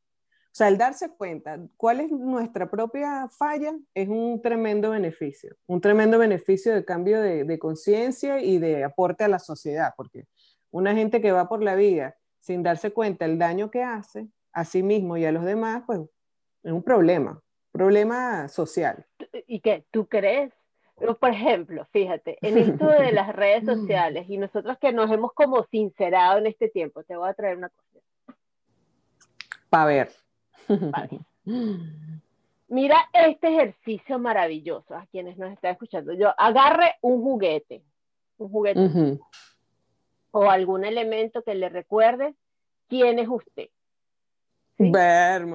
o 0.50 0.52
sea, 0.52 0.66
el 0.66 0.78
darse 0.78 1.10
cuenta 1.10 1.60
cuál 1.76 2.00
es 2.00 2.10
nuestra 2.10 2.68
propia 2.68 3.28
falla 3.28 3.72
es 3.94 4.08
un 4.08 4.42
tremendo 4.42 4.90
beneficio, 4.90 5.54
un 5.66 5.80
tremendo 5.80 6.18
beneficio 6.18 6.74
de 6.74 6.84
cambio 6.84 7.20
de, 7.20 7.58
conciencia 7.60 8.40
y 8.40 8.58
de 8.58 8.82
aporte 8.82 9.22
a 9.22 9.28
la 9.28 9.38
sociedad, 9.38 9.94
porque 9.96 10.26
una 10.72 10.92
gente 10.92 11.20
que 11.20 11.30
va 11.30 11.48
por 11.48 11.62
la 11.62 11.76
vida 11.76 12.16
sin 12.40 12.64
darse 12.64 12.90
cuenta 12.90 13.26
el 13.26 13.38
daño 13.38 13.70
que 13.70 13.84
hace 13.84 14.26
a 14.52 14.64
sí 14.64 14.82
mismo 14.82 15.16
y 15.16 15.24
a 15.24 15.30
los 15.30 15.44
demás, 15.44 15.84
pues 15.86 16.00
es 16.64 16.72
un 16.72 16.82
problema, 16.82 17.40
problema 17.70 18.48
social. 18.48 19.06
¿Y 19.46 19.60
qué? 19.60 19.86
¿Tú 19.92 20.08
crees? 20.08 20.52
Pero, 21.00 21.16
por 21.16 21.30
ejemplo, 21.30 21.86
fíjate, 21.92 22.38
en 22.42 22.58
esto 22.58 22.86
de 22.86 23.10
las 23.10 23.34
redes 23.34 23.64
sociales 23.64 24.26
y 24.28 24.36
nosotros 24.36 24.78
que 24.78 24.92
nos 24.92 25.10
hemos 25.10 25.32
como 25.32 25.64
sincerado 25.64 26.38
en 26.38 26.46
este 26.46 26.68
tiempo, 26.68 27.02
te 27.02 27.16
voy 27.16 27.28
a 27.28 27.34
traer 27.34 27.56
una 27.56 27.70
cosa. 27.70 28.38
Para 29.70 29.86
ver. 29.86 30.12
Mira 32.68 32.98
este 33.12 33.48
ejercicio 33.48 34.18
maravilloso 34.18 34.94
a 34.94 35.06
quienes 35.06 35.36
nos 35.38 35.50
están 35.50 35.72
escuchando. 35.72 36.12
Yo 36.12 36.32
agarre 36.38 36.94
un 37.00 37.22
juguete, 37.22 37.82
un 38.36 38.50
juguete 38.50 39.18
o 40.30 40.50
algún 40.50 40.84
elemento 40.84 41.42
que 41.42 41.54
le 41.54 41.68
recuerde 41.68 42.34
quién 42.88 43.18
es 43.18 43.28
usted. 43.28 43.70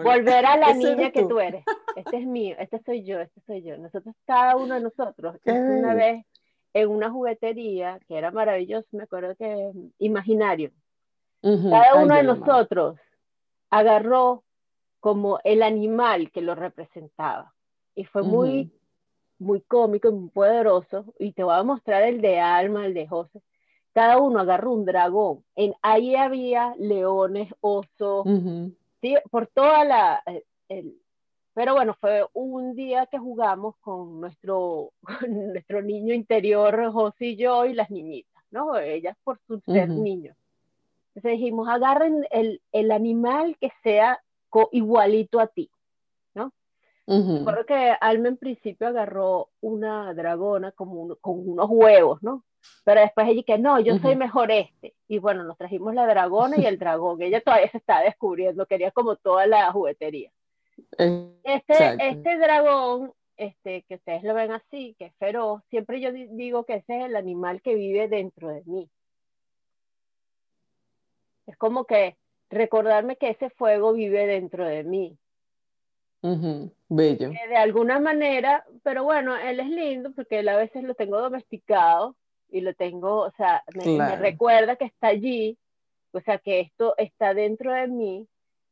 Volver 0.03 0.45
a 0.45 0.57
la 0.57 0.73
niña 0.73 1.11
que 1.11 1.23
tú 1.23 1.39
eres. 1.39 1.63
Este 1.95 2.17
es 2.17 2.25
mío, 2.27 2.55
este 2.59 2.81
soy 2.83 3.03
yo, 3.03 3.19
este 3.19 3.41
soy 3.41 3.61
yo. 3.61 3.77
Nosotros, 3.77 4.15
cada 4.25 4.55
uno 4.55 4.75
de 4.75 4.81
nosotros, 4.81 5.37
una 5.45 5.93
vez 5.93 6.25
en 6.73 6.89
una 6.89 7.09
juguetería 7.09 7.99
que 8.07 8.17
era 8.17 8.31
maravilloso, 8.31 8.87
me 8.91 9.03
acuerdo 9.03 9.35
que 9.35 9.71
imaginario. 9.99 10.71
Cada 11.41 12.03
uno 12.03 12.15
de 12.15 12.23
nosotros 12.23 12.97
agarró 13.69 14.43
como 14.99 15.39
el 15.43 15.61
animal 15.61 16.31
que 16.31 16.41
lo 16.41 16.55
representaba. 16.55 17.53
Y 17.93 18.05
fue 18.05 18.23
muy, 18.23 18.71
muy 19.37 19.61
cómico 19.61 20.09
y 20.09 20.11
muy 20.13 20.29
poderoso. 20.29 21.05
Y 21.19 21.33
te 21.33 21.43
voy 21.43 21.55
a 21.55 21.63
mostrar 21.63 22.03
el 22.03 22.19
de 22.19 22.39
Alma, 22.39 22.87
el 22.87 22.93
de 22.93 23.07
José. 23.07 23.41
Cada 23.93 24.17
uno 24.17 24.39
agarró 24.39 24.71
un 24.73 24.83
dragón. 24.83 25.45
En, 25.55 25.75
ahí 25.81 26.15
había 26.15 26.73
leones, 26.77 27.53
osos, 27.61 28.27
¿sí? 29.01 29.15
por 29.31 29.47
toda 29.47 29.85
la... 29.85 30.23
El, 30.67 30.99
pero 31.55 31.73
bueno, 31.73 31.95
fue 32.01 32.27
un 32.33 32.75
día 32.75 33.05
que 33.05 33.17
jugamos 33.17 33.77
con 33.77 34.19
nuestro, 34.19 34.91
nuestro 35.29 35.81
niño 35.81 36.13
interior, 36.13 36.91
José 36.91 37.27
y 37.27 37.35
yo, 37.37 37.65
y 37.65 37.73
las 37.73 37.89
niñitas, 37.89 38.43
¿no? 38.51 38.77
Ellas 38.77 39.17
por 39.23 39.39
su 39.47 39.61
ser 39.61 39.87
niños. 39.89 40.35
Entonces 41.15 41.39
dijimos, 41.39 41.69
agarren 41.69 42.27
el, 42.29 42.61
el 42.73 42.91
animal 42.91 43.57
que 43.59 43.71
sea 43.83 44.21
igualito 44.73 45.39
a 45.39 45.47
ti, 45.47 45.71
¿no? 46.33 46.51
Recuerdo 47.07 47.65
que 47.65 47.95
Alma 48.01 48.27
en 48.27 48.37
principio 48.37 48.87
agarró 48.87 49.47
una 49.61 50.13
dragona 50.13 50.73
como 50.73 51.15
con 51.15 51.47
unos 51.47 51.67
huevos, 51.69 52.21
¿no? 52.21 52.43
Pero 52.83 52.99
después 52.99 53.29
ella 53.29 53.43
que 53.43 53.57
no, 53.57 53.79
yo 53.79 53.97
soy 53.99 54.17
mejor 54.17 54.51
este. 54.51 54.93
Y 55.07 55.19
bueno, 55.19 55.43
nos 55.43 55.57
trajimos 55.57 55.93
la 55.93 56.05
dragona 56.05 56.57
y 56.57 56.65
el 56.65 56.79
dragón. 56.79 57.21
Ella 57.21 57.39
todavía 57.39 57.69
se 57.71 57.77
está 57.77 58.01
descubriendo, 58.01 58.65
quería 58.65 58.91
como 58.91 59.15
toda 59.15 59.45
la 59.47 59.71
juguetería. 59.71 60.31
Este, 60.97 61.97
este 61.99 62.37
dragón, 62.37 63.13
este, 63.37 63.83
que 63.83 63.95
ustedes 63.95 64.23
lo 64.23 64.33
ven 64.33 64.51
así, 64.51 64.95
que 64.97 65.05
es 65.05 65.15
feroz, 65.17 65.61
siempre 65.69 65.99
yo 65.99 66.11
digo 66.11 66.65
que 66.65 66.75
ese 66.75 66.99
es 66.99 67.05
el 67.05 67.15
animal 67.15 67.61
que 67.61 67.75
vive 67.75 68.07
dentro 68.07 68.49
de 68.49 68.63
mí. 68.65 68.89
Es 71.47 71.57
como 71.57 71.85
que 71.85 72.17
recordarme 72.49 73.17
que 73.17 73.29
ese 73.29 73.49
fuego 73.51 73.93
vive 73.93 74.25
dentro 74.25 74.65
de 74.65 74.83
mí. 74.83 75.17
Bello. 76.89 77.29
de 77.29 77.55
alguna 77.55 77.99
manera, 77.99 78.65
pero 78.81 79.03
bueno, 79.03 79.37
él 79.37 79.59
es 79.59 79.69
lindo 79.69 80.11
porque 80.13 80.39
él 80.39 80.49
a 80.49 80.57
veces 80.57 80.83
lo 80.83 80.95
tengo 80.95 81.21
domesticado 81.21 82.15
y 82.49 82.61
lo 82.61 82.73
tengo, 82.73 83.19
o 83.19 83.31
sea, 83.37 83.63
me, 83.85 84.15
recuerda 84.15 84.75
que 84.75 84.85
está 84.85 85.07
allí, 85.07 85.55
o 86.11 86.21
sea, 86.21 86.39
que 86.39 86.61
esto 86.61 86.95
está 86.97 87.35
dentro 87.35 87.71
de 87.73 87.87
mí 87.87 88.27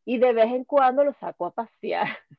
y 0.05 0.17
de 0.17 0.33
vez 0.33 0.47
en 0.47 0.63
cuando 0.63 1.03
lo 1.03 1.13
saco 1.19 1.45
a 1.45 1.51
pasear. 1.51 2.07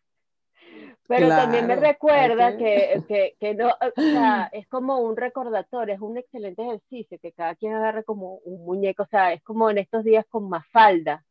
Pero 1.06 1.28
también 1.28 1.66
me 1.66 1.76
recuerda 1.76 2.56
que, 2.56 3.02
que, 3.09 3.37
que, 3.38 3.54
no, 3.54 3.68
o 3.68 4.00
sea, 4.00 4.49
es 4.52 4.66
como 4.68 4.99
un 5.00 5.16
recordatorio, 5.16 5.94
es 5.94 6.00
un 6.00 6.16
excelente 6.16 6.62
ejercicio, 6.62 7.18
que 7.21 7.33
cada 7.33 7.54
quien 7.54 7.75
agarre 7.75 8.04
como 8.04 8.37
un 8.44 8.64
muñeco, 8.64 9.04
o 9.04 9.06
sea, 9.06 9.33
es 9.33 9.42
como 9.42 9.71
en 9.71 9.78
estos 9.78 10.02
días 10.04 10.25
con 10.28 10.49
más 10.49 10.66
falda 10.68 11.25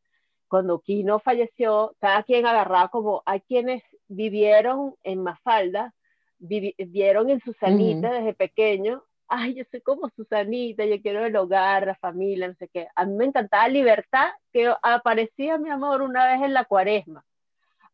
cuando 0.54 0.82
Kino 0.82 1.18
falleció, 1.18 1.96
cada 2.00 2.22
quien 2.22 2.46
agarraba 2.46 2.90
como, 2.90 3.24
hay 3.26 3.42
quienes 3.42 3.82
vivieron 4.08 4.94
en 5.02 5.24
Mafalda, 5.24 5.96
vivieron 6.38 7.32
en 7.32 7.40
Susanita 7.40 8.12
desde 8.12 8.36
pequeño, 8.36 9.04
ay, 9.28 9.56
yo 9.56 9.64
soy 9.72 9.82
como 9.82 10.10
Susanita, 10.16 10.86
yo 10.86 11.02
quiero 11.02 11.26
el 11.26 11.36
hogar, 11.36 11.88
la 11.88 11.96
familia, 11.96 12.48
no 12.48 12.56
sé 12.56 12.68
qué. 12.68 12.88
A 12.96 13.06
mí 13.06 13.14
me 13.16 13.26
encantaba 13.26 13.68
Libertad, 13.68 14.32
que 14.52 14.72
aparecía 14.82 15.58
mi 15.58 15.70
amor 15.70 16.02
una 16.02 16.28
vez 16.28 16.42
en 16.42 16.54
la 16.54 16.66
cuaresma. 16.66 17.24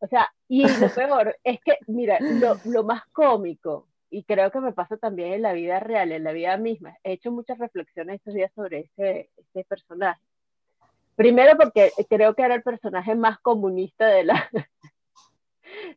O 0.00 0.06
sea, 0.06 0.30
y 0.48 0.66
lo 0.78 0.88
peor 0.94 1.36
es 1.44 1.60
que, 1.60 1.78
mira, 1.86 2.18
lo, 2.20 2.56
lo, 2.64 2.84
más 2.84 3.02
cómico, 3.12 3.86
y 4.10 4.24
creo 4.24 4.50
que 4.50 4.60
me 4.60 4.72
pasa 4.72 4.96
también 4.96 5.34
en 5.34 5.42
la 5.42 5.52
vida 5.52 5.80
real, 5.80 6.12
en 6.12 6.24
la 6.24 6.32
vida 6.32 6.56
misma, 6.56 6.96
he 7.04 7.12
hecho 7.12 7.30
muchas 7.30 7.58
reflexiones 7.58 8.16
estos 8.16 8.34
días 8.34 8.52
sobre 8.54 8.90
ese, 8.96 9.30
ese 9.36 9.64
personaje. 9.64 10.20
Primero 11.16 11.56
porque 11.56 11.92
creo 12.08 12.34
que 12.34 12.42
era 12.42 12.54
el 12.54 12.62
personaje 12.62 13.14
más 13.14 13.38
comunista 13.40 14.06
de 14.06 14.24
la 14.24 14.48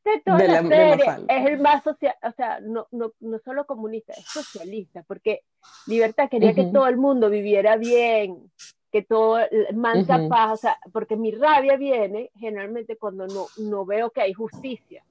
de 0.04 0.22
toda 0.26 0.40
la, 0.40 0.62
serie. 0.62 1.06
Es 1.28 1.46
el 1.46 1.60
más 1.60 1.84
social, 1.84 2.16
o 2.22 2.32
sea, 2.32 2.60
no, 2.62 2.88
no, 2.92 3.14
no, 3.20 3.40
solo 3.40 3.66
comunista, 3.66 4.14
es 4.14 4.26
socialista, 4.26 5.04
porque 5.08 5.42
Libertad 5.88 6.30
quería 6.30 6.54
que 6.54 6.66
todo 6.66 6.88
el 6.88 6.98
mundo 6.98 7.30
viviera 7.30 7.78
bien, 7.78 8.52
que 8.92 9.02
todo, 9.02 9.40
mansa 9.74 10.28
paz, 10.30 10.52
o 10.52 10.58
sea, 10.58 10.78
porque 10.92 11.16
mi 11.16 11.32
rabia 11.32 11.78
viene 11.78 12.30
generalmente 12.36 12.96
cuando 12.98 13.26
no, 13.28 13.48
no 13.58 13.86
veo 13.86 14.12
que 14.12 14.22
hay 14.22 14.34
justicia. 14.34 15.04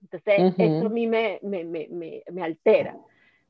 Entonces, 0.00 0.54
eso 0.58 0.86
a 0.86 0.90
mí 0.90 1.06
me, 1.06 1.40
me, 1.42 1.64
me, 1.64 1.88
me, 1.88 2.42
altera. 2.42 2.96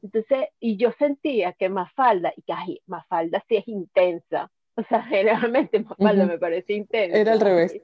Entonces, 0.02 0.49
y 0.61 0.76
yo 0.76 0.93
sentía 0.93 1.52
que 1.52 1.69
Mafalda, 1.69 2.33
y 2.37 2.43
que 2.43 2.81
Mafalda 2.87 3.45
sí 3.49 3.57
es 3.57 3.69
intensa, 3.69 4.50
o 4.76 4.83
sea, 4.85 5.02
generalmente 5.09 5.81
Mafalda 5.81 6.26
me 6.26 6.38
parece 6.38 6.75
intenso. 6.75 7.16
Era 7.16 7.33
al 7.33 7.40
revés. 7.40 7.81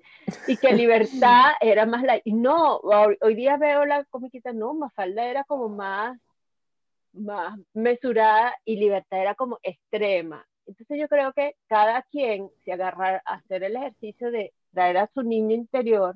Y 0.46 0.56
que 0.56 0.72
Libertad 0.72 1.52
era 1.60 1.86
más 1.86 2.02
la... 2.02 2.20
Y 2.24 2.32
no, 2.32 2.78
hoy, 2.78 3.34
día 3.34 3.56
veo 3.56 3.84
la 3.84 4.04
comiquita, 4.04 4.52
no, 4.52 4.74
Mafalda 4.74 5.24
era 5.24 5.44
como 5.44 5.68
más, 5.68 6.18
más 7.12 7.58
mesurada 7.74 8.54
y 8.64 8.76
Libertad 8.76 9.20
era 9.20 9.34
como 9.34 9.58
extrema. 9.62 10.46
Entonces 10.66 10.98
yo 11.00 11.08
creo 11.08 11.32
que 11.32 11.56
cada 11.68 12.02
quien 12.02 12.50
se 12.64 12.72
agarra 12.72 13.22
a 13.24 13.34
hacer 13.34 13.64
el 13.64 13.76
ejercicio 13.76 14.30
de 14.30 14.52
traer 14.72 14.98
a 14.98 15.10
su 15.12 15.22
niño 15.22 15.54
interior, 15.54 16.14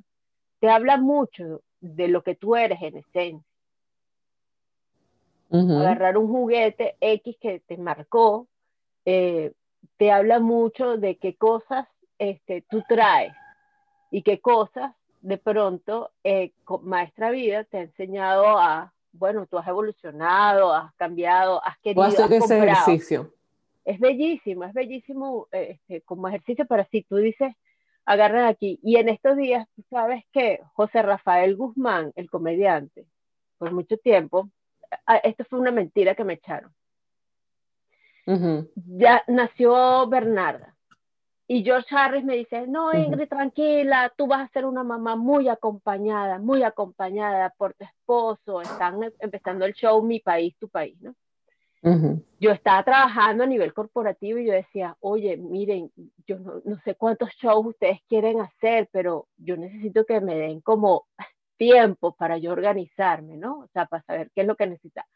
te 0.60 0.70
habla 0.70 0.96
mucho 0.96 1.62
de 1.80 2.08
lo 2.08 2.22
que 2.22 2.36
tú 2.36 2.54
eres 2.56 2.80
en 2.80 2.98
esencia. 2.98 3.44
Agarrar 5.50 6.18
un 6.18 6.28
juguete 6.28 6.96
X 7.00 7.36
que 7.40 7.60
te 7.60 7.76
marcó, 7.76 8.48
eh, 9.04 9.52
te 9.96 10.10
habla 10.10 10.40
mucho 10.40 10.96
de 10.96 11.16
qué 11.16 11.36
cosas 11.36 11.86
este, 12.18 12.62
tú 12.68 12.82
traes 12.88 13.34
y 14.10 14.22
qué 14.22 14.40
cosas 14.40 14.92
de 15.20 15.38
pronto 15.38 16.10
eh, 16.22 16.52
Maestra 16.82 17.30
Vida 17.30 17.64
te 17.64 17.78
ha 17.78 17.82
enseñado 17.82 18.58
a, 18.58 18.92
bueno, 19.12 19.46
tú 19.46 19.58
has 19.58 19.66
evolucionado, 19.66 20.74
has 20.74 20.94
cambiado, 20.94 21.64
has 21.64 21.78
querido. 21.78 22.02
hacer 22.02 22.32
ese 22.32 22.58
ejercicio. 22.58 23.32
Es 23.84 23.98
bellísimo, 24.00 24.64
es 24.64 24.72
bellísimo 24.72 25.48
este, 25.50 26.00
como 26.02 26.28
ejercicio 26.28 26.66
para 26.66 26.84
si 26.86 27.02
tú 27.02 27.16
dices, 27.16 27.54
agarran 28.04 28.46
aquí. 28.46 28.78
Y 28.82 28.96
en 28.96 29.08
estos 29.08 29.36
días, 29.36 29.66
tú 29.76 29.82
sabes 29.90 30.24
que 30.32 30.60
José 30.74 31.02
Rafael 31.02 31.56
Guzmán, 31.56 32.12
el 32.16 32.30
comediante, 32.30 33.06
por 33.58 33.72
mucho 33.72 33.96
tiempo, 33.98 34.48
esto 35.22 35.44
fue 35.44 35.58
una 35.58 35.70
mentira 35.70 36.14
que 36.14 36.24
me 36.24 36.34
echaron 36.34 36.72
ya 38.26 39.22
nació 39.28 40.06
Bernarda. 40.08 40.74
Y 41.46 41.62
George 41.62 41.94
Harris 41.94 42.24
me 42.24 42.36
dice, 42.36 42.66
no, 42.66 42.94
Ingrid, 42.94 43.28
tranquila, 43.28 44.10
tú 44.16 44.26
vas 44.26 44.48
a 44.48 44.52
ser 44.52 44.64
una 44.64 44.82
mamá 44.82 45.14
muy 45.14 45.48
acompañada, 45.48 46.38
muy 46.38 46.62
acompañada 46.62 47.50
por 47.58 47.74
tu 47.74 47.84
esposo, 47.84 48.62
están 48.62 49.00
empezando 49.18 49.66
el 49.66 49.74
show 49.74 50.02
Mi 50.02 50.20
País, 50.20 50.56
Tu 50.58 50.68
País, 50.68 50.98
¿no? 51.02 51.14
Yo 52.40 52.50
estaba 52.50 52.82
trabajando 52.82 53.44
a 53.44 53.46
nivel 53.46 53.74
corporativo 53.74 54.38
y 54.38 54.46
yo 54.46 54.54
decía, 54.54 54.96
oye, 55.00 55.36
miren, 55.36 55.92
yo 56.26 56.38
no, 56.38 56.62
no, 56.64 56.80
sé 56.82 56.94
cuántos 56.94 57.28
shows 57.34 57.66
ustedes 57.66 57.98
quieren 58.08 58.40
hacer, 58.40 58.88
pero 58.90 59.28
yo 59.36 59.58
necesito 59.58 60.06
que 60.06 60.18
me 60.22 60.34
den 60.34 60.62
como 60.62 61.04
tiempo 61.58 62.14
para 62.16 62.38
yo 62.38 62.52
organizarme, 62.52 63.36
¿no? 63.36 63.58
O 63.58 63.68
sea, 63.68 63.84
para 63.84 64.02
saber 64.04 64.30
qué 64.34 64.40
es 64.40 64.46
lo 64.46 64.56
que 64.56 64.66
necesita. 64.66 65.06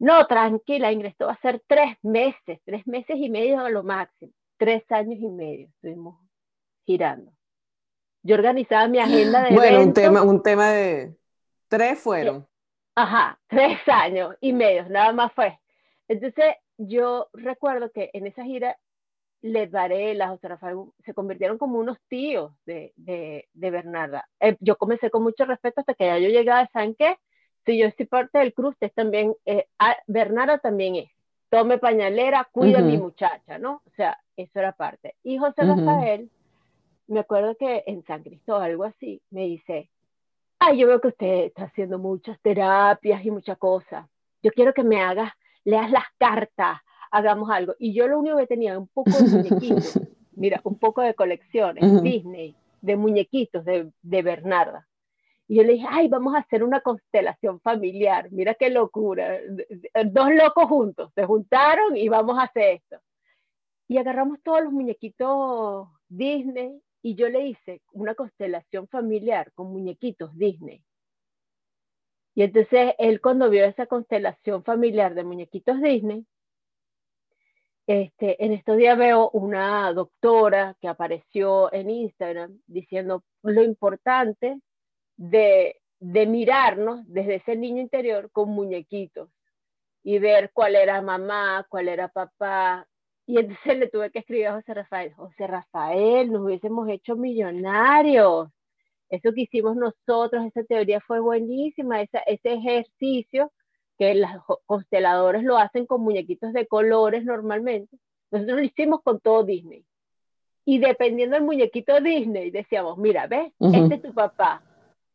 No, 0.00 0.26
tranquila, 0.26 0.90
va 0.90 1.32
a 1.32 1.40
ser 1.40 1.62
tres 1.66 1.98
meses, 2.02 2.58
tres 2.64 2.86
meses 2.86 3.16
y 3.18 3.28
medio 3.28 3.60
a 3.60 3.68
lo 3.68 3.82
máximo, 3.82 4.32
tres 4.56 4.82
años 4.90 5.18
y 5.20 5.28
medio 5.28 5.68
estuvimos 5.68 6.18
girando. 6.86 7.30
Yo 8.22 8.34
organizaba 8.34 8.88
mi 8.88 8.98
agenda 8.98 9.42
de 9.42 9.54
Bueno, 9.54 9.82
un 9.82 9.92
tema, 9.92 10.22
un 10.22 10.42
tema 10.42 10.70
de 10.70 11.14
tres 11.68 11.98
fueron. 12.00 12.48
Ajá, 12.94 13.38
tres 13.46 13.78
años 13.88 14.34
y 14.40 14.54
medio, 14.54 14.88
nada 14.88 15.12
más 15.12 15.34
fue. 15.34 15.58
Entonces, 16.08 16.54
yo 16.78 17.28
recuerdo 17.34 17.92
que 17.92 18.08
en 18.14 18.26
esa 18.26 18.42
gira, 18.42 18.78
Les 19.42 19.70
Varela, 19.70 20.28
José 20.28 20.48
Rafael, 20.48 20.78
se 21.04 21.12
convirtieron 21.12 21.58
como 21.58 21.78
unos 21.78 21.98
tíos 22.08 22.52
de, 22.64 22.94
de, 22.96 23.48
de 23.52 23.70
Bernarda. 23.70 24.26
Eh, 24.40 24.56
yo 24.60 24.76
comencé 24.76 25.10
con 25.10 25.22
mucho 25.22 25.44
respeto 25.44 25.80
hasta 25.80 25.92
que 25.92 26.06
ya 26.06 26.18
yo 26.18 26.30
llegaba, 26.30 26.66
¿saben 26.72 26.94
qué? 26.94 27.18
Si 27.66 27.78
yo 27.78 27.88
soy 27.96 28.06
parte 28.06 28.38
del 28.38 28.54
cruz, 28.54 28.74
usted 28.74 28.92
también, 28.94 29.34
eh, 29.44 29.66
Bernarda 30.06 30.58
también 30.58 30.96
es. 30.96 31.10
Tome 31.50 31.78
pañalera, 31.78 32.48
cuida 32.52 32.78
a 32.78 32.82
mi 32.82 32.96
muchacha, 32.96 33.58
¿no? 33.58 33.82
O 33.84 33.90
sea, 33.96 34.18
eso 34.36 34.58
era 34.60 34.72
parte. 34.72 35.16
Y 35.24 35.36
José 35.36 35.62
Rafael, 35.64 36.30
me 37.08 37.20
acuerdo 37.20 37.56
que 37.56 37.82
en 37.86 38.04
San 38.04 38.22
Cristóbal, 38.22 38.70
algo 38.70 38.84
así, 38.84 39.20
me 39.30 39.46
dice, 39.46 39.90
ay, 40.60 40.78
yo 40.78 40.86
veo 40.86 41.00
que 41.00 41.08
usted 41.08 41.44
está 41.46 41.64
haciendo 41.64 41.98
muchas 41.98 42.40
terapias 42.40 43.24
y 43.24 43.32
muchas 43.32 43.58
cosas. 43.58 44.06
Yo 44.42 44.52
quiero 44.52 44.72
que 44.72 44.84
me 44.84 45.02
hagas 45.02 45.32
leas 45.64 45.90
las 45.90 46.04
cartas, 46.18 46.78
hagamos 47.10 47.50
algo. 47.50 47.74
Y 47.78 47.92
yo 47.94 48.06
lo 48.06 48.18
único 48.18 48.36
que 48.36 48.46
tenía 48.46 48.78
un 48.78 48.88
poco 48.88 49.10
de 49.10 49.22
muñequitos, 49.22 50.00
mira, 50.32 50.60
un 50.64 50.78
poco 50.78 51.02
de 51.02 51.14
colecciones, 51.14 52.02
Disney, 52.02 52.54
de 52.80 52.96
muñequitos 52.96 53.64
de, 53.64 53.90
de 54.02 54.22
Bernarda. 54.22 54.86
Y 55.50 55.56
yo 55.56 55.64
le 55.64 55.72
dije, 55.72 55.86
ay, 55.90 56.06
vamos 56.06 56.32
a 56.36 56.38
hacer 56.38 56.62
una 56.62 56.80
constelación 56.80 57.60
familiar, 57.60 58.30
mira 58.30 58.54
qué 58.54 58.70
locura. 58.70 59.36
Dos 60.06 60.32
locos 60.32 60.66
juntos, 60.66 61.10
se 61.16 61.26
juntaron 61.26 61.96
y 61.96 62.08
vamos 62.08 62.38
a 62.38 62.44
hacer 62.44 62.76
esto. 62.76 63.00
Y 63.88 63.98
agarramos 63.98 64.40
todos 64.44 64.62
los 64.62 64.72
muñequitos 64.72 65.88
Disney 66.08 66.80
y 67.02 67.16
yo 67.16 67.28
le 67.28 67.48
hice 67.48 67.82
una 67.90 68.14
constelación 68.14 68.86
familiar 68.86 69.50
con 69.52 69.72
muñequitos 69.72 70.32
Disney. 70.36 70.84
Y 72.36 72.42
entonces 72.42 72.94
él 72.98 73.20
cuando 73.20 73.50
vio 73.50 73.64
esa 73.64 73.86
constelación 73.86 74.62
familiar 74.62 75.16
de 75.16 75.24
muñequitos 75.24 75.82
Disney, 75.82 76.24
este, 77.88 78.44
en 78.44 78.52
estos 78.52 78.76
días 78.76 78.96
veo 78.96 79.30
una 79.30 79.92
doctora 79.94 80.76
que 80.80 80.86
apareció 80.86 81.72
en 81.72 81.90
Instagram 81.90 82.60
diciendo 82.68 83.24
lo 83.42 83.64
importante 83.64 84.60
de, 85.20 85.76
de 85.98 86.26
mirarnos 86.26 87.02
desde 87.06 87.36
ese 87.36 87.56
niño 87.56 87.80
interior 87.80 88.30
con 88.32 88.50
muñequitos 88.50 89.28
y 90.02 90.18
ver 90.18 90.50
cuál 90.52 90.76
era 90.76 91.02
mamá, 91.02 91.66
cuál 91.68 91.88
era 91.88 92.08
papá. 92.08 92.86
Y 93.26 93.38
entonces 93.38 93.78
le 93.78 93.88
tuve 93.88 94.10
que 94.10 94.20
escribir 94.20 94.48
a 94.48 94.54
José 94.54 94.74
Rafael, 94.74 95.12
José 95.14 95.46
Rafael, 95.46 96.32
nos 96.32 96.42
hubiésemos 96.42 96.88
hecho 96.88 97.16
millonarios 97.16 98.48
eso 99.10 99.32
que 99.34 99.42
hicimos 99.42 99.76
nosotros, 99.76 100.46
esa 100.46 100.62
teoría 100.62 101.00
fue 101.00 101.18
buenísima, 101.18 102.00
ese 102.00 102.22
ejercicio 102.44 103.52
que 103.98 104.14
los 104.14 104.30
consteladores 104.66 105.42
lo 105.42 105.58
hacen 105.58 105.84
con 105.84 106.02
muñequitos 106.02 106.52
de 106.52 106.66
colores 106.66 107.24
normalmente. 107.24 107.98
Nosotros 108.30 108.58
lo 108.58 108.64
hicimos 108.64 109.02
con 109.02 109.18
todo 109.20 109.42
Disney. 109.42 109.84
Y 110.64 110.78
dependiendo 110.78 111.34
del 111.34 111.44
muñequito 111.44 112.00
Disney, 112.00 112.50
decíamos, 112.52 112.96
mira, 112.98 113.26
¿ves? 113.26 113.52
Este 113.58 113.96
es 113.96 114.02
tu 114.02 114.14
papá. 114.14 114.62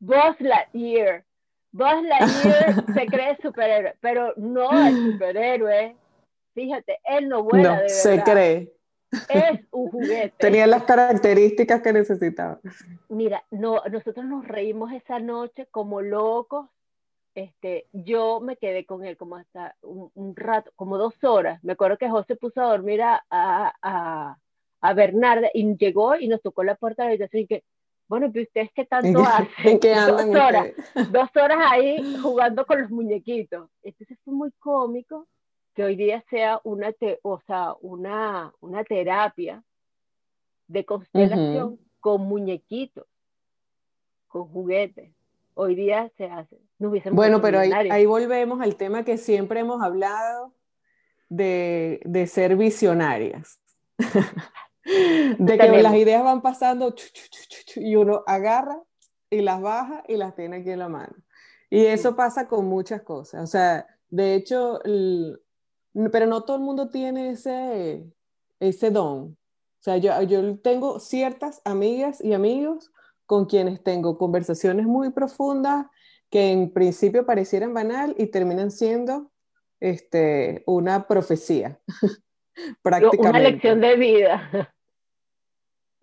Buzz 0.06 0.40
Lightyear. 0.40 1.24
Buzz 1.72 2.04
Lightyear 2.04 2.86
se 2.94 3.06
cree 3.08 3.38
superhéroe, 3.42 3.96
pero 4.00 4.34
no 4.38 4.72
es 4.88 4.96
superhéroe. 4.96 5.96
Fíjate, 6.54 7.00
él 7.06 7.28
no 7.28 7.44
vuela 7.44 7.64
no, 7.64 7.76
de 7.76 7.82
verdad. 7.82 7.96
Se 7.96 8.24
cree 8.24 8.76
es 9.30 9.62
un 9.72 9.90
juguete. 9.90 10.34
Tenía 10.38 10.68
las 10.68 10.84
características 10.84 11.82
que 11.82 11.94
necesitaba. 11.94 12.60
Mira, 13.10 13.44
no, 13.52 13.82
nosotros 13.92 14.26
nos 14.26 14.48
reímos 14.48 14.92
esa 14.92 15.20
noche 15.20 15.68
como 15.72 16.02
locos. 16.02 16.70
Este, 17.34 17.88
yo 17.92 18.40
me 18.40 18.56
quedé 18.56 18.86
con 18.86 19.04
él 19.04 19.18
como 19.18 19.36
hasta 19.36 19.76
un, 19.82 20.36
rato, 20.36 20.72
como 20.76 20.98
dos 20.98 21.22
horas. 21.24 21.62
Me 21.64 21.74
acuerdo 21.74 21.98
que 21.98 22.10
José 22.10 22.36
puso 22.36 22.62
a 22.62 22.70
dormir 22.70 23.02
a, 23.02 23.26
a, 23.30 24.38
a, 24.82 24.94
Bernarda 24.94 25.50
y 25.54 25.76
llegó 25.76 26.16
y 26.16 26.28
nos 26.28 26.42
tocó 26.42 26.64
la 26.64 26.76
puerta 26.76 27.04
de 27.04 27.10
la 27.10 27.12
habitación 27.12 27.44
y 27.44 27.48
que, 27.48 27.64
bueno, 28.08 28.32
pues 28.32 28.48
ustedes 28.48 28.70
qué 28.74 28.86
tanto 28.86 29.20
hacen. 29.22 29.80
qué 29.82 29.94
andan 29.96 30.32
dos 30.32 30.42
horas, 30.42 30.68
dos 31.12 31.30
horas 31.36 31.60
ahí 31.72 32.18
jugando 32.22 32.66
con 32.66 32.82
los 32.82 32.92
muñequitos. 32.92 33.70
Entonces 33.84 34.18
fue 34.24 34.34
muy 34.34 34.52
cómico 34.60 35.28
que 35.74 35.84
hoy 35.84 35.96
día 35.96 36.24
sea 36.30 36.62
una, 36.64 36.94
o 37.24 37.42
sea, 37.46 37.74
una, 37.82 38.54
una 38.62 38.84
terapia 38.84 39.64
de 40.68 40.86
constelación 40.86 41.80
con 42.00 42.22
muñequitos, 42.22 43.06
con 44.28 44.48
juguetes. 44.48 45.12
Hoy 45.54 45.76
día 45.76 46.12
se 46.18 46.26
hace. 46.26 46.58
bueno, 47.12 47.42
pero 47.42 47.60
ahí, 47.60 47.72
ahí, 47.72 48.06
volvemos 48.06 48.62
al 48.62 48.76
tema 48.76 49.06
que 49.06 49.18
siempre 49.18 49.62
hemos 49.62 49.82
hablado 49.82 50.54
de, 51.30 52.02
de 52.04 52.28
ser 52.28 52.56
visionarias. 52.58 53.60
de 54.86 55.58
que 55.58 55.82
las 55.82 55.96
ideas 55.96 56.24
van 56.24 56.42
pasando 56.42 56.94
y 57.76 57.96
uno 57.96 58.24
agarra 58.28 58.82
y 59.30 59.42
las 59.42 59.62
baja 59.62 60.04
y 60.08 60.16
las 60.16 60.36
tiene 60.36 60.58
aquí 60.58 60.70
en 60.70 60.80
la 60.80 60.90
mano. 60.90 61.16
Y 61.70 61.86
eso 61.86 62.16
pasa 62.16 62.48
con 62.48 62.66
muchas 62.66 63.02
cosas. 63.02 63.44
O 63.44 63.48
sea, 63.48 63.88
de 64.10 64.36
hecho, 64.36 64.80
pero 66.12 66.28
no 66.28 66.44
todo 66.44 66.58
el 66.58 66.64
mundo 66.64 66.90
tiene 66.90 67.32
ese, 67.32 68.06
ese 68.60 68.92
don. 68.92 69.38
O 69.80 69.84
sea, 69.86 69.98
yo, 69.98 70.22
yo 70.24 70.60
tengo 70.60 71.00
ciertas 71.00 71.62
amigas 71.66 72.24
y 72.24 72.34
amigos 72.34 72.92
con 73.26 73.46
quienes 73.46 73.84
tengo 73.84 74.18
conversaciones 74.18 74.86
muy 74.86 75.12
profundas 75.12 75.88
que 76.30 76.52
en 76.52 76.72
principio 76.72 77.26
parecieran 77.26 77.74
banal 77.74 78.16
y 78.18 78.28
terminan 78.28 78.72
siendo 78.72 79.32
este, 79.80 80.64
una 80.66 81.08
profecía, 81.08 81.80
prácticamente. 82.82 83.30
Una 83.30 83.40
lección 83.40 83.82
de 83.82 83.96
vida. 83.96 84.72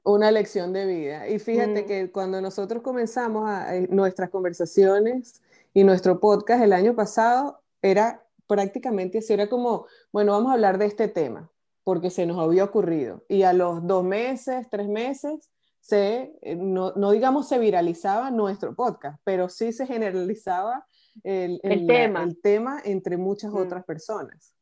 Una 0.04 0.30
lección 0.30 0.72
de 0.72 0.86
vida. 0.86 1.28
Y 1.28 1.38
fíjate 1.38 1.82
mm. 1.82 1.86
que 1.86 2.10
cuando 2.10 2.40
nosotros 2.40 2.82
comenzamos 2.82 3.48
a, 3.48 3.76
eh, 3.76 3.86
nuestras 3.90 4.30
conversaciones 4.30 5.42
y 5.72 5.84
nuestro 5.84 6.18
podcast 6.18 6.62
el 6.62 6.72
año 6.72 6.94
pasado, 6.94 7.62
era 7.80 8.24
prácticamente 8.46 9.18
así, 9.18 9.32
era 9.32 9.48
como, 9.48 9.86
bueno, 10.12 10.32
vamos 10.32 10.50
a 10.50 10.54
hablar 10.54 10.78
de 10.78 10.86
este 10.86 11.08
tema, 11.08 11.50
porque 11.84 12.10
se 12.10 12.26
nos 12.26 12.38
había 12.38 12.64
ocurrido. 12.64 13.24
Y 13.28 13.42
a 13.42 13.52
los 13.52 13.86
dos 13.86 14.04
meses, 14.04 14.66
tres 14.70 14.88
meses, 14.88 15.50
se, 15.80 16.36
eh, 16.42 16.56
no, 16.56 16.92
no 16.92 17.10
digamos 17.10 17.48
se 17.48 17.58
viralizaba 17.58 18.30
nuestro 18.30 18.74
podcast, 18.74 19.20
pero 19.24 19.48
sí 19.48 19.72
se 19.72 19.86
generalizaba 19.86 20.86
el, 21.24 21.60
el, 21.62 21.86
tema. 21.86 22.22
el 22.22 22.40
tema. 22.40 22.80
entre 22.84 23.16
muchas 23.16 23.52
mm. 23.52 23.56
otras 23.56 23.84
personas. 23.84 24.54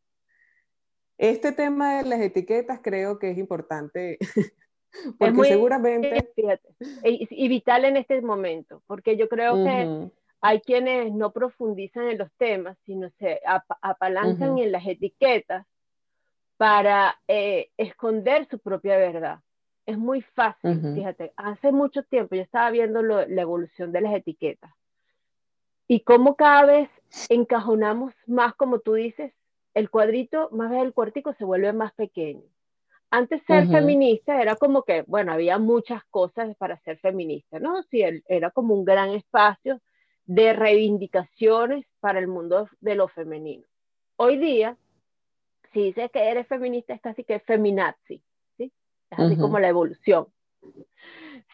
Este 1.19 1.53
tema 1.53 1.99
de 1.99 2.09
las 2.09 2.21
etiquetas 2.21 2.81
creo 2.83 3.19
que 3.19 3.31
es 3.31 3.39
importante, 3.39 4.19
porque 5.19 5.45
seguramente... 5.45 6.33
y, 7.05 7.49
vital 7.49 7.85
en 7.85 7.97
este 7.97 8.21
momento, 8.23 8.83
porque 8.87 9.17
yo 9.17 9.29
creo 9.29 9.65
que 9.65 10.11
hay 10.41 10.61
quienes 10.61 11.13
no 11.13 11.33
profundizan 11.33 12.09
en 12.09 12.19
los 12.19 12.33
temas, 12.39 12.79
sino 12.87 13.11
se 13.19 13.41
apalancan 13.83 14.59
en 14.59 14.73
las 14.73 14.87
etiquetas 14.87 15.67
para 16.57 17.19
eh, 17.29 17.71
esconder 17.77 18.47
su 18.51 18.59
propia 18.59 18.97
verdad. 18.97 19.41
Es 19.87 19.99
muy 19.99 20.23
fácil, 20.23 20.95
fíjate, 20.95 21.33
hace 21.37 21.73
mucho 21.73 22.05
tiempo 22.05 22.37
yo 22.37 22.43
estaba 22.43 22.71
viendo 22.71 23.03
la 23.03 23.43
evolución 23.43 23.91
de 23.93 24.03
las 24.03 24.15
etiquetas 24.15 24.71
y 25.91 26.05
cómo 26.05 26.37
cada 26.37 26.67
vez 26.67 26.89
encajonamos 27.29 28.15
más, 28.29 28.55
como 28.55 28.79
tú 28.79 28.95
dices, 28.95 29.33
el 29.75 29.91
cuadrito, 29.91 30.49
más 30.53 30.71
bien 30.71 30.83
el 30.83 30.93
cuartico 30.93 31.33
se 31.35 31.45
vuelve 31.45 31.73
más 31.73 31.93
pequeño. 31.95 32.45
Antes 33.13 33.43
ser 33.45 33.67
feminista 33.67 34.41
era 34.41 34.55
como 34.55 34.85
que, 34.85 35.03
bueno, 35.03 35.33
había 35.33 35.59
muchas 35.59 36.05
cosas 36.11 36.55
para 36.57 36.79
ser 36.81 36.97
feminista, 36.99 37.59
¿no? 37.59 37.83
Sí, 37.85 38.03
era 38.29 38.51
como 38.53 38.75
un 38.75 38.85
gran 38.85 39.11
espacio 39.11 39.81
de 40.27 40.53
reivindicaciones 40.53 41.85
para 41.99 42.21
el 42.21 42.29
mundo 42.29 42.69
de 42.81 42.95
lo 42.95 43.09
femenino. 43.09 43.65
Hoy 44.15 44.37
día, 44.37 44.77
si 45.73 45.87
dices 45.87 46.09
que 46.13 46.31
eres 46.31 46.47
feminista, 46.47 46.95
es 46.95 47.01
casi 47.01 47.25
que 47.25 47.41
feminazi, 47.41 48.23
¿sí? 48.57 48.73
Es 49.11 49.19
así 49.19 49.37
como 49.37 49.59
la 49.59 49.69
evolución. 49.69 50.29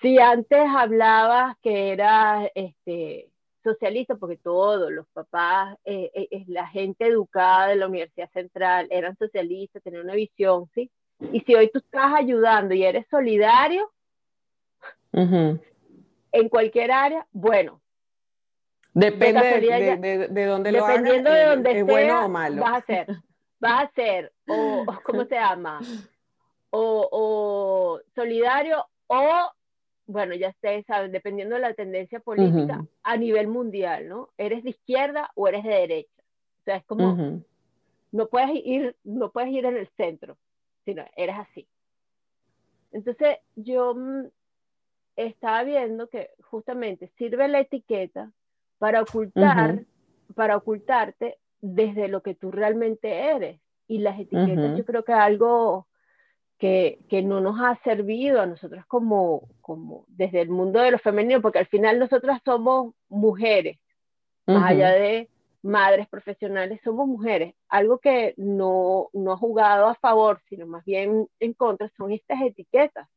Si 0.02 0.18
antes 0.18 0.60
hablabas 0.76 1.56
que 1.62 1.92
eras 1.92 2.50
este, 2.54 3.30
socialista, 3.64 4.16
porque 4.16 4.36
todos 4.36 4.92
los 4.92 5.06
papás, 5.08 5.78
eh, 5.86 6.10
eh, 6.12 6.44
la 6.48 6.66
gente 6.66 7.06
educada 7.06 7.68
de 7.68 7.76
la 7.76 7.86
Universidad 7.86 8.30
Central 8.32 8.88
eran 8.90 9.16
socialistas, 9.16 9.82
tenían 9.82 10.04
una 10.04 10.14
visión, 10.14 10.68
¿sí? 10.74 10.90
Y 11.20 11.40
si 11.40 11.54
hoy 11.54 11.70
tú 11.70 11.78
estás 11.78 12.12
ayudando 12.14 12.74
y 12.74 12.84
eres 12.84 13.06
solidario 13.10 13.90
en 15.12 16.48
cualquier 16.48 16.90
área, 16.92 17.26
bueno. 17.32 17.80
Depende 18.92 19.60
de, 19.60 20.28
de, 20.28 20.44
dónde 20.44 20.72
lo 20.72 20.84
hagas, 20.84 20.96
Dependiendo 20.96 21.30
de 21.30 21.44
dónde 21.44 21.78
es 21.78 21.86
bueno 21.86 22.26
o 22.26 22.28
malo. 22.28 22.62
Vas 22.62 22.72
a 22.72 22.76
hacer, 22.76 23.06
vas 23.58 23.84
a 23.84 23.90
ser, 23.94 24.32
o, 24.46 24.86
¿cómo 25.04 25.24
se 25.24 25.34
llama? 25.34 25.80
O, 26.70 27.08
o 27.10 28.00
solidario 28.14 28.86
o 29.06 29.50
bueno, 30.06 30.34
ya 30.34 30.50
ustedes 30.50 30.86
saben, 30.86 31.10
dependiendo 31.10 31.56
de 31.56 31.60
la 31.60 31.74
tendencia 31.74 32.20
política 32.20 32.86
a 33.02 33.16
nivel 33.16 33.48
mundial, 33.48 34.08
¿no? 34.08 34.30
¿Eres 34.38 34.62
de 34.62 34.70
izquierda 34.70 35.30
o 35.34 35.48
eres 35.48 35.64
de 35.64 35.70
derecha? 35.70 36.22
O 36.60 36.64
sea, 36.64 36.76
es 36.76 36.84
como, 36.84 37.42
no, 38.12 38.28
puedes 38.28 38.50
ir, 38.54 38.96
no 39.02 39.30
puedes 39.32 39.50
ir 39.50 39.64
en 39.66 39.76
el 39.76 39.88
centro, 39.96 40.36
sino 40.86 41.04
eres 41.16 41.36
así. 41.36 41.68
Entonces, 42.92 43.36
yo 43.56 43.94
mm, 43.94 44.28
estaba 45.16 45.64
viendo 45.64 46.08
que 46.08 46.30
justamente 46.40 47.10
sirve 47.18 47.48
la 47.48 47.60
etiqueta 47.60 48.32
para 48.78 49.02
ocultar, 49.02 49.84
para 50.34 50.56
ocultarte 50.56 51.38
desde 51.60 52.08
lo 52.08 52.22
que 52.22 52.34
tú 52.34 52.50
realmente 52.50 53.12
eres. 53.12 53.60
Y 53.88 53.98
las 53.98 54.18
etiquetas 54.18 54.78
yo 54.78 54.84
creo 54.84 55.04
que 55.04 55.12
es 55.12 55.18
algo 55.18 55.86
que, 56.58 57.00
que, 57.08 57.22
no 57.22 57.40
nos 57.40 57.60
ha 57.60 57.78
servido 57.84 58.40
a 58.40 58.46
nosotros 58.46 58.84
como, 58.86 59.48
como 59.60 60.04
desde 60.08 60.40
el 60.40 60.48
mundo 60.48 60.80
de 60.80 60.92
lo 60.92 60.98
femenino, 60.98 61.42
porque 61.42 61.58
al 61.58 61.66
final 61.66 61.98
nosotras 61.98 62.40
somos 62.44 62.94
mujeres, 63.08 63.78
más 64.46 64.70
allá 64.70 64.90
de 64.90 65.28
madres 65.66 66.08
profesionales, 66.08 66.80
somos 66.82 67.06
mujeres. 67.06 67.54
Algo 67.68 67.98
que 67.98 68.34
no, 68.36 69.10
no, 69.12 69.32
ha 69.32 69.36
jugado 69.36 69.86
a 69.86 69.94
favor, 69.94 70.40
sino 70.48 70.66
más 70.66 70.84
bien 70.84 71.28
en 71.40 71.52
contra, 71.54 71.90
son 71.96 72.12
estas 72.12 72.40
etiquetas. 72.42 73.08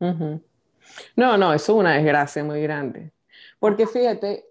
No, 0.00 1.36
no, 1.36 1.52
eso 1.54 1.72
es 1.72 1.78
una 1.78 1.94
desgracia 1.94 2.44
muy 2.44 2.62
grande. 2.62 3.12
Porque 3.58 3.86
fíjate, 3.86 4.44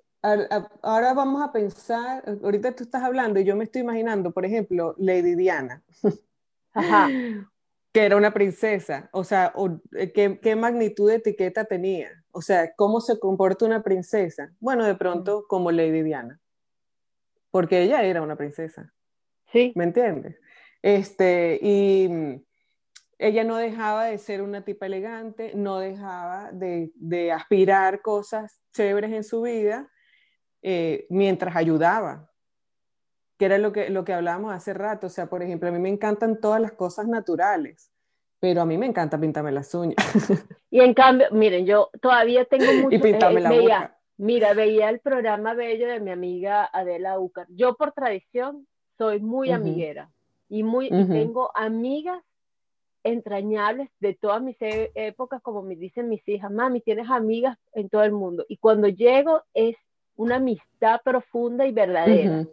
ahora 0.81 1.13
vamos 1.13 1.41
a 1.41 1.51
pensar, 1.51 2.23
ahorita 2.43 2.75
tú 2.75 2.83
estás 2.83 3.03
hablando 3.03 3.39
y 3.39 3.45
yo 3.45 3.55
me 3.55 3.63
estoy 3.63 3.81
imaginando, 3.81 4.31
por 4.31 4.45
ejemplo, 4.45 4.95
Lady 4.97 5.35
Diana. 5.35 5.83
Ajá. 6.73 7.07
que 7.97 8.05
era 8.05 8.15
una 8.15 8.31
princesa, 8.31 9.09
o 9.11 9.23
sea, 9.23 9.53
eh, 9.93 10.11
¿qué, 10.11 10.55
magnitud 10.55 11.09
de 11.09 11.15
etiqueta 11.15 11.65
tenía, 11.65 12.11
o 12.31 12.43
sea, 12.43 12.71
cómo 12.75 13.01
se 13.01 13.17
comporta 13.17 13.65
una 13.65 13.81
princesa. 13.81 14.53
Bueno, 14.59 14.85
de 14.85 14.93
pronto 14.93 15.39
mm. 15.39 15.43
como 15.47 15.71
Lady 15.71 16.03
Diana, 16.03 16.39
porque 17.51 17.81
ella 17.81 18.03
era 18.03 18.21
una 18.21 18.35
princesa. 18.35 18.93
Sí. 19.51 19.73
¿Me 19.75 19.85
entiendes? 19.85 20.37
Este, 20.81 21.59
y 21.61 22.07
mm, 22.09 22.41
ella 23.19 23.43
no 23.43 23.57
dejaba 23.57 24.05
de 24.05 24.17
ser 24.17 24.41
una 24.41 24.63
tipa 24.63 24.85
elegante, 24.85 25.51
no 25.55 25.79
dejaba 25.79 26.51
de, 26.51 26.91
de 26.95 27.31
aspirar 27.31 28.01
cosas 28.01 28.59
chéveres 28.73 29.11
en 29.11 29.23
su 29.23 29.41
vida 29.41 29.89
eh, 30.61 31.05
mientras 31.09 31.55
ayudaba 31.55 32.29
que 33.37 33.45
era 33.45 33.57
lo 33.57 33.71
que, 33.71 33.89
lo 33.89 34.03
que 34.03 34.13
hablábamos 34.13 34.53
hace 34.53 34.73
rato. 34.73 35.07
O 35.07 35.09
sea, 35.09 35.27
por 35.27 35.43
ejemplo, 35.43 35.69
a 35.69 35.71
mí 35.71 35.79
me 35.79 35.89
encantan 35.89 36.39
todas 36.41 36.59
las 36.59 36.73
cosas 36.73 37.07
naturales, 37.07 37.91
pero 38.39 38.61
a 38.61 38.65
mí 38.65 38.77
me 38.77 38.87
encanta 38.87 39.19
pintarme 39.19 39.51
las 39.51 39.73
uñas. 39.73 39.97
Y 40.69 40.81
en 40.81 40.93
cambio, 40.93 41.27
miren, 41.31 41.65
yo 41.65 41.89
todavía 42.01 42.43
tengo 42.43 42.65
mucho... 42.73 42.93
Y 42.93 42.99
pintarme 42.99 43.39
eh, 43.39 43.43
la 43.43 43.49
veía, 43.49 43.96
Mira, 44.17 44.53
veía 44.53 44.89
el 44.89 44.99
programa 44.99 45.53
bello 45.53 45.87
de 45.87 45.99
mi 45.99 46.11
amiga 46.11 46.67
Adela 46.73 47.19
Ucar. 47.19 47.45
Yo 47.49 47.75
por 47.75 47.91
tradición 47.91 48.67
soy 48.97 49.19
muy 49.19 49.51
amiguera 49.51 50.09
y, 50.49 50.63
muy, 50.63 50.89
tengo 50.89 51.51
amigas 51.53 52.23
entrañables 53.03 53.89
de 53.99 54.15
todas 54.15 54.41
mis 54.41 54.59
e, 54.61 54.91
épocas, 54.95 55.41
como 55.41 55.61
me 55.61 55.75
dicen 55.75 56.09
mis 56.09 56.27
hijas, 56.27 56.51
mami, 56.51 56.81
tienes 56.81 57.09
amigas 57.09 57.57
en 57.73 57.89
todo 57.89 58.03
el 58.03 58.11
mundo. 58.11 58.43
Y 58.49 58.57
cuando 58.57 58.87
llego 58.87 59.43
es 59.53 59.75
una 60.15 60.37
amistad 60.37 61.01
profunda 61.03 61.67
y 61.67 61.71
verdadera. 61.71 62.45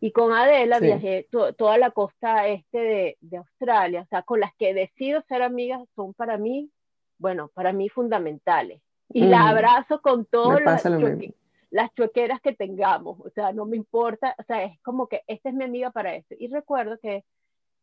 Y 0.00 0.12
con 0.12 0.32
Adela 0.32 0.78
viajé 0.78 1.26
toda 1.30 1.76
la 1.76 1.90
costa 1.90 2.46
este 2.46 3.16
de, 3.20 3.36
Australia, 3.36 4.02
o 4.02 4.06
sea, 4.06 4.22
con 4.22 4.38
las 4.38 4.54
que 4.54 4.72
decido 4.72 5.22
ser 5.28 5.42
amigas 5.42 5.82
son 5.96 6.14
para 6.14 6.38
mí, 6.38 6.70
bueno, 7.18 7.50
para 7.52 7.72
mí 7.72 7.88
fundamentales. 7.88 8.80
Y 9.10 9.24
la 9.24 9.48
abrazo 9.48 10.00
con 10.02 10.26
todas 10.26 10.60
las, 10.62 10.84
las 11.70 11.94
chuequeras 11.94 12.40
que 12.40 12.54
tengamos, 12.54 13.18
o 13.20 13.30
sea, 13.30 13.52
no 13.52 13.64
me 13.64 13.76
importa, 13.76 14.34
o 14.38 14.42
sea, 14.42 14.64
es 14.64 14.80
como 14.82 15.06
que 15.06 15.22
esta 15.26 15.48
es 15.48 15.54
mi 15.54 15.64
amiga 15.64 15.90
para 15.90 16.14
esto. 16.14 16.34
Y 16.38 16.48
recuerdo 16.48 16.98
que 16.98 17.24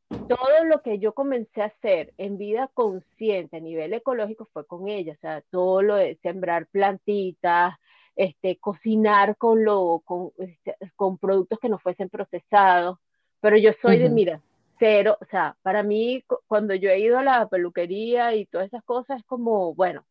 todo 0.09 0.63
lo 0.65 0.81
que 0.81 0.99
yo 0.99 1.13
comencé 1.13 1.61
a 1.61 1.65
hacer 1.65 2.13
en 2.17 2.37
vida 2.37 2.69
consciente 2.73 3.57
a 3.57 3.59
nivel 3.59 3.93
ecológico 3.93 4.47
fue 4.53 4.65
con 4.65 4.87
ella, 4.87 5.13
o 5.13 5.19
sea, 5.19 5.41
todo 5.49 5.81
lo 5.81 5.95
de 5.95 6.17
sembrar 6.21 6.67
plantitas, 6.67 7.75
este, 8.15 8.57
cocinar 8.57 9.35
con, 9.37 9.65
lo, 9.65 10.01
con, 10.05 10.31
este, 10.37 10.75
con 10.95 11.17
productos 11.17 11.59
que 11.59 11.69
no 11.69 11.79
fuesen 11.79 12.09
procesados, 12.09 12.99
pero 13.41 13.57
yo 13.57 13.71
soy 13.81 13.99
de, 13.99 14.09
mira, 14.09 14.41
cero, 14.79 15.17
o 15.21 15.25
sea, 15.25 15.55
para 15.61 15.83
mí 15.83 16.23
cuando 16.47 16.73
yo 16.75 16.89
he 16.89 16.99
ido 16.99 17.17
a 17.17 17.23
la 17.23 17.47
peluquería 17.47 18.35
y 18.35 18.45
todas 18.45 18.67
esas 18.67 18.83
cosas 18.83 19.19
es 19.19 19.25
como, 19.25 19.73
bueno, 19.73 20.05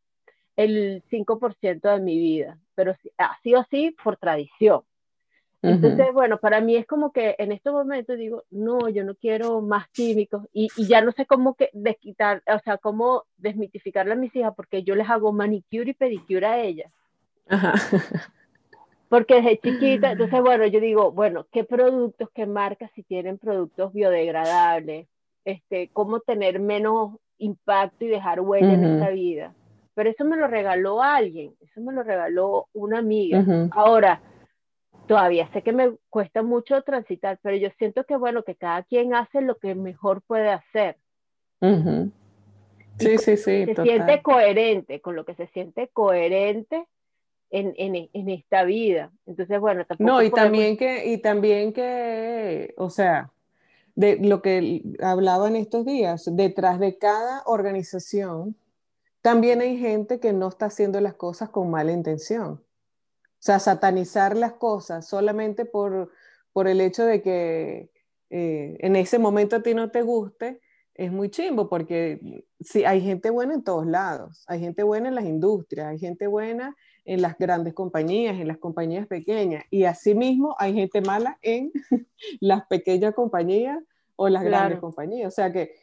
el 0.57 1.03
5% 1.11 1.95
de 1.95 2.01
mi 2.01 2.19
vida, 2.19 2.59
pero 2.75 2.95
así 3.19 3.55
o 3.55 3.61
así 3.61 3.97
por 4.03 4.17
tradición. 4.17 4.83
Entonces, 5.63 6.13
bueno, 6.13 6.37
para 6.37 6.61
mí 6.61 6.77
es 6.77 6.87
como 6.87 7.11
que 7.11 7.37
en 7.39 7.51
estos 7.51 7.73
momentos 7.73 8.19
digo, 8.19 8.45
no, 8.51 8.91
yo 8.91 9.03
no 9.03 9.15
quiero 9.15 9.63
más 9.63 9.89
químicos 9.89 10.47
y, 10.53 10.69
y, 10.77 10.87
ya 10.87 11.01
no 11.01 11.11
sé 11.13 11.25
cómo 11.25 11.55
que 11.55 11.71
desquitar, 11.73 12.43
o 12.55 12.59
sea, 12.59 12.77
cómo 12.77 13.25
desmitificarle 13.39 14.13
a 14.13 14.17
mis 14.17 14.37
hijas 14.37 14.53
porque 14.55 14.83
yo 14.83 14.95
les 14.95 15.09
hago 15.09 15.33
manicure 15.33 15.91
y 15.91 15.95
pedicure 15.95 16.47
a 16.47 16.61
ellas. 16.61 16.93
Porque 19.09 19.37
desde 19.37 19.59
chiquita, 19.59 20.13
entonces, 20.13 20.41
bueno, 20.41 20.67
yo 20.67 20.81
digo, 20.81 21.13
bueno, 21.13 21.47
¿qué 21.53 21.63
productos, 21.63 22.29
qué 22.35 22.47
marcas 22.47 22.91
si 22.97 23.05
tienen 23.05 23.39
productos 23.39 23.93
biodegradables? 23.93 25.07
Este, 25.45 25.89
¿Cómo 25.93 26.19
tener 26.19 26.59
menos 26.59 27.13
impacto 27.39 28.07
y 28.07 28.09
dejar 28.09 28.41
huella 28.41 28.73
en 28.73 28.85
esta 28.85 29.11
vida? 29.11 29.55
Pero 29.95 30.11
eso 30.11 30.25
me 30.25 30.37
lo 30.37 30.49
regaló 30.49 31.03
alguien, 31.03 31.55
eso 31.61 31.81
me 31.81 31.93
lo 31.93 32.03
regaló 32.03 32.69
una 32.73 32.99
amiga. 32.99 33.45
Ahora, 33.71 34.21
todavía 35.07 35.49
sé 35.53 35.63
que 35.63 35.73
me 35.73 35.97
cuesta 36.11 36.43
mucho 36.43 36.83
transitar, 36.83 37.39
pero 37.43 37.57
yo 37.57 37.69
siento 37.79 38.05
que, 38.05 38.17
bueno, 38.17 38.43
que 38.43 38.57
cada 38.57 38.83
quien 38.83 39.15
hace 39.15 39.41
lo 39.41 39.59
que 39.59 39.75
mejor 39.75 40.23
puede 40.23 40.51
hacer. 40.51 40.97
Sí, 42.99 43.19
sí, 43.19 43.37
sí. 43.37 43.67
Se 43.67 43.83
siente 43.83 44.23
coherente, 44.23 45.01
con 45.01 45.17
lo 45.17 45.25
que 45.25 45.35
se 45.35 45.47
siente 45.49 45.89
coherente 45.93 46.87
en, 47.51 48.29
esta 48.31 48.65
vida. 48.65 49.13
Entonces, 49.27 49.61
bueno, 49.61 49.85
tampoco 49.85 50.11
No, 50.11 50.23
y 50.23 50.31
también 50.31 50.77
que, 50.77 51.07
y 51.07 51.19
también 51.19 51.73
que, 51.73 52.75
o 52.77 52.91
sea, 52.91 53.31
de 53.95 54.19
lo 54.19 54.43
que 54.43 54.83
hablaba 55.01 55.49
en 55.49 55.57
estos 55.57 55.85
días, 55.85 56.29
detrás 56.35 56.81
de 56.81 56.99
cada 56.99 57.43
organización, 57.47 58.57
también 59.25 59.63
hay 59.63 59.79
gente 59.79 60.21
que 60.21 60.35
no 60.35 60.49
está 60.49 60.67
haciendo 60.67 61.01
las 61.01 61.15
cosas 61.15 61.49
con 61.49 61.71
mala 61.71 61.93
intención. 61.93 62.53
O 62.53 63.39
sea, 63.39 63.59
satanizar 63.59 64.37
las 64.37 64.53
cosas 64.53 65.09
solamente 65.09 65.65
por, 65.65 66.13
por 66.53 66.69
el 66.69 66.83
hecho 66.83 67.07
de 67.07 67.23
que 67.23 67.91
eh, 68.29 68.77
en 68.81 68.97
ese 68.97 69.19
momento 69.19 69.57
a 69.57 69.63
ti 69.63 69.73
no 69.73 69.91
te 69.91 70.03
guste, 70.03 70.61
es 70.93 71.11
muy 71.11 71.31
chimbo 71.31 71.71
porque 71.71 72.45
sí, 72.61 72.85
hay 72.85 73.01
gente 73.01 73.31
buena 73.31 73.55
en 73.55 73.65
todos 73.65 73.87
lados, 73.87 74.45
hay 74.47 74.61
gente 74.61 74.83
buena 74.83 75.09
en 75.09 75.15
las 75.15 75.25
industrias, 75.25 75.87
hay 75.87 75.99
gente 75.99 76.27
buena 76.27 76.77
en 77.07 77.23
las 77.23 77.39
grandes 77.39 77.73
compañías, 77.73 78.39
en 78.39 78.47
las 78.47 78.59
compañías 78.59 79.07
pequeñas, 79.07 79.65
y 79.71 79.85
asimismo 79.85 80.55
hay 80.59 80.75
gente 80.75 81.01
mala 81.01 81.39
en 81.41 81.73
las 82.41 82.67
pequeñas 82.67 83.15
compañías 83.15 83.79
o 84.17 84.29
las 84.29 84.45
grandes 84.45 84.81
compañías. 84.81 85.29
O 85.29 85.35
sea 85.35 85.51
que 85.51 85.75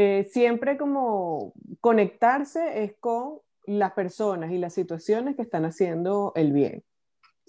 eh, 0.00 0.28
siempre 0.30 0.76
como 0.76 1.54
conectarse 1.80 2.84
es 2.84 2.94
con 3.00 3.40
las 3.66 3.94
personas 3.94 4.52
y 4.52 4.58
las 4.58 4.72
situaciones 4.72 5.34
que 5.34 5.42
están 5.42 5.64
haciendo 5.64 6.30
el 6.36 6.52
bien. 6.52 6.84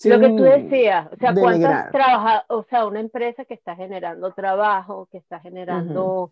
Lo 0.04 0.20
que 0.20 0.30
tú 0.30 0.42
decías, 0.42 1.10
o 1.14 1.16
sea, 1.18 1.36
cuántas 1.36 1.92
trabaja, 1.92 2.46
o 2.48 2.64
sea, 2.64 2.88
una 2.88 3.02
empresa 3.02 3.46
que 3.46 3.54
está 3.54 3.76
generando 3.76 4.34
trabajo, 4.34 5.08
que 5.12 5.20
está 5.20 5.40
generando 5.40 6.32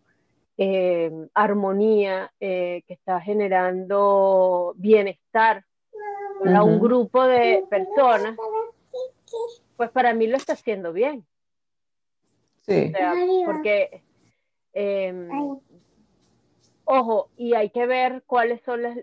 eh, 0.58 1.12
armonía, 1.36 2.32
eh, 2.40 2.82
que 2.88 2.96
está 2.96 3.22
generando 3.22 4.74
bienestar 4.76 5.66
a 6.52 6.64
un 6.64 6.80
grupo 6.80 7.28
de 7.28 7.64
personas, 7.70 8.36
pues 9.76 9.92
para 9.92 10.16
mí 10.16 10.26
lo 10.26 10.38
está 10.38 10.54
haciendo 10.54 10.94
bien. 10.94 11.28
Sí. 12.62 12.92
porque 13.46 14.02
em, 14.74 15.30
ojo, 16.90 17.30
y 17.36 17.54
hay 17.54 17.70
que 17.70 17.86
ver 17.86 18.24
cuáles 18.26 18.62
son 18.64 18.82
las, 18.82 18.98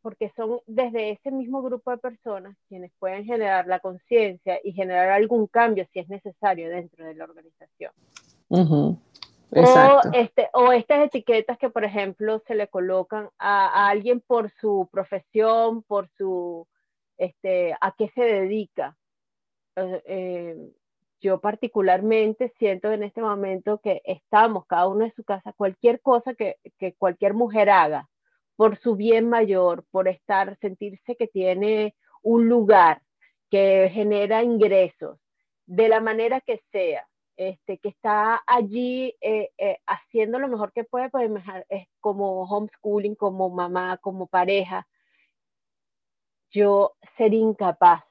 porque 0.00 0.32
son 0.34 0.60
desde 0.66 1.10
ese 1.10 1.30
mismo 1.30 1.62
grupo 1.62 1.90
de 1.90 1.98
personas 1.98 2.56
quienes 2.68 2.90
pueden 2.98 3.24
generar 3.24 3.66
la 3.66 3.80
conciencia 3.80 4.58
y 4.64 4.72
generar 4.72 5.10
algún 5.10 5.46
cambio 5.46 5.86
si 5.92 6.00
es 6.00 6.08
necesario 6.08 6.70
dentro 6.70 7.04
de 7.04 7.14
la 7.14 7.24
organización. 7.24 7.92
O, 8.48 10.00
este, 10.12 10.48
o 10.54 10.72
estas 10.72 11.06
etiquetas 11.06 11.58
que, 11.58 11.68
por 11.68 11.84
ejemplo, 11.84 12.42
se 12.46 12.54
le 12.54 12.68
colocan 12.68 13.28
a, 13.38 13.88
alguien 13.88 14.20
por 14.20 14.50
su 14.58 14.88
profesión, 14.90 15.82
por 15.82 16.08
su, 16.16 16.66
este, 17.18 17.74
a 17.78 17.94
qué 17.96 18.10
se 18.14 18.22
dedica. 18.22 18.96
Eh, 19.76 20.02
eh, 20.06 20.56
yo 21.20 21.40
particularmente 21.40 22.52
siento 22.58 22.92
en 22.92 23.02
este 23.02 23.20
momento 23.20 23.80
que 23.80 24.02
estamos 24.04 24.66
cada 24.66 24.88
uno 24.88 25.04
en 25.04 25.14
su 25.14 25.24
casa, 25.24 25.52
cualquier 25.52 26.00
cosa 26.00 26.34
que, 26.34 26.56
cualquier 26.98 27.34
mujer 27.34 27.70
haga 27.70 28.08
por 28.56 28.78
su 28.78 28.96
bien 28.96 29.28
mayor, 29.28 29.84
por 29.90 30.08
estar, 30.08 30.56
sentirse 30.60 31.16
que 31.16 31.26
tiene 31.26 31.94
un 32.22 32.48
lugar, 32.48 33.02
que 33.50 33.90
genera 33.92 34.42
ingresos, 34.42 35.18
de 35.66 35.88
la 35.88 36.00
manera 36.00 36.40
que 36.40 36.62
sea, 36.72 37.06
este, 37.36 37.78
que 37.78 37.90
está 37.90 38.42
allí 38.46 39.14
eh, 39.20 39.50
eh, 39.58 39.78
haciendo 39.86 40.38
lo 40.38 40.48
mejor 40.48 40.72
que 40.72 40.84
puede, 40.84 41.10
pues 41.10 41.30
es 41.68 41.86
como 42.00 42.44
homeschooling, 42.44 43.14
como 43.14 43.50
mamá, 43.50 43.98
como 43.98 44.26
pareja, 44.26 44.86
yo 46.50 46.94
sería 47.18 47.40
incapaz 47.40 48.05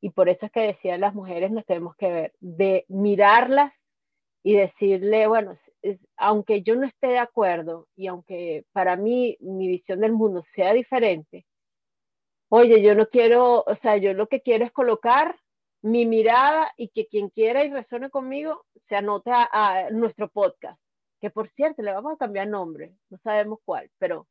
y 0.00 0.10
por 0.10 0.28
eso 0.28 0.46
es 0.46 0.52
que 0.52 0.60
decía 0.60 0.98
las 0.98 1.14
mujeres 1.14 1.50
nos 1.50 1.66
tenemos 1.66 1.96
que 1.96 2.10
ver, 2.10 2.32
de 2.40 2.84
mirarlas 2.88 3.72
y 4.42 4.54
decirle, 4.56 5.26
bueno, 5.26 5.58
aunque 6.16 6.62
yo 6.62 6.76
no 6.76 6.86
esté 6.86 7.08
de 7.08 7.18
acuerdo 7.18 7.88
y 7.96 8.06
aunque 8.06 8.64
para 8.72 8.96
mí 8.96 9.36
mi 9.40 9.68
visión 9.68 10.00
del 10.00 10.12
mundo 10.12 10.44
sea 10.54 10.72
diferente, 10.72 11.46
oye, 12.48 12.82
yo 12.82 12.94
no 12.94 13.08
quiero, 13.08 13.64
o 13.66 13.76
sea, 13.82 13.96
yo 13.96 14.12
lo 14.14 14.28
que 14.28 14.40
quiero 14.40 14.64
es 14.64 14.72
colocar 14.72 15.36
mi 15.82 16.06
mirada 16.06 16.72
y 16.76 16.88
que 16.88 17.06
quien 17.06 17.28
quiera 17.30 17.64
y 17.64 17.70
resuene 17.70 18.10
conmigo 18.10 18.64
se 18.88 18.96
anote 18.96 19.30
a, 19.32 19.88
nuestro 19.90 20.28
podcast, 20.28 20.80
que 21.20 21.30
por 21.30 21.48
cierto 21.50 21.82
le 21.82 21.92
vamos 21.92 22.14
a 22.14 22.16
cambiar 22.16 22.48
nombre, 22.48 22.94
no 23.10 23.18
sabemos 23.18 23.60
cuál, 23.64 23.90
pero 23.98 24.26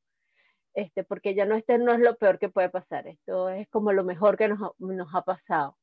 este, 0.77 1.03
porque 1.03 1.33
ya 1.33 1.45
no, 1.45 1.55
este 1.55 1.79
no 1.79 1.91
es 1.91 1.99
lo 1.99 2.15
peor 2.17 2.37
que 2.37 2.49
puede 2.49 2.69
pasar, 2.69 3.07
esto 3.07 3.49
es 3.49 3.67
como 3.69 3.91
lo 3.93 4.03
mejor 4.03 4.37
que 4.37 4.47
nos, 4.47 4.59
nos 4.77 5.07
ha 5.15 5.23
pasado. 5.23 5.75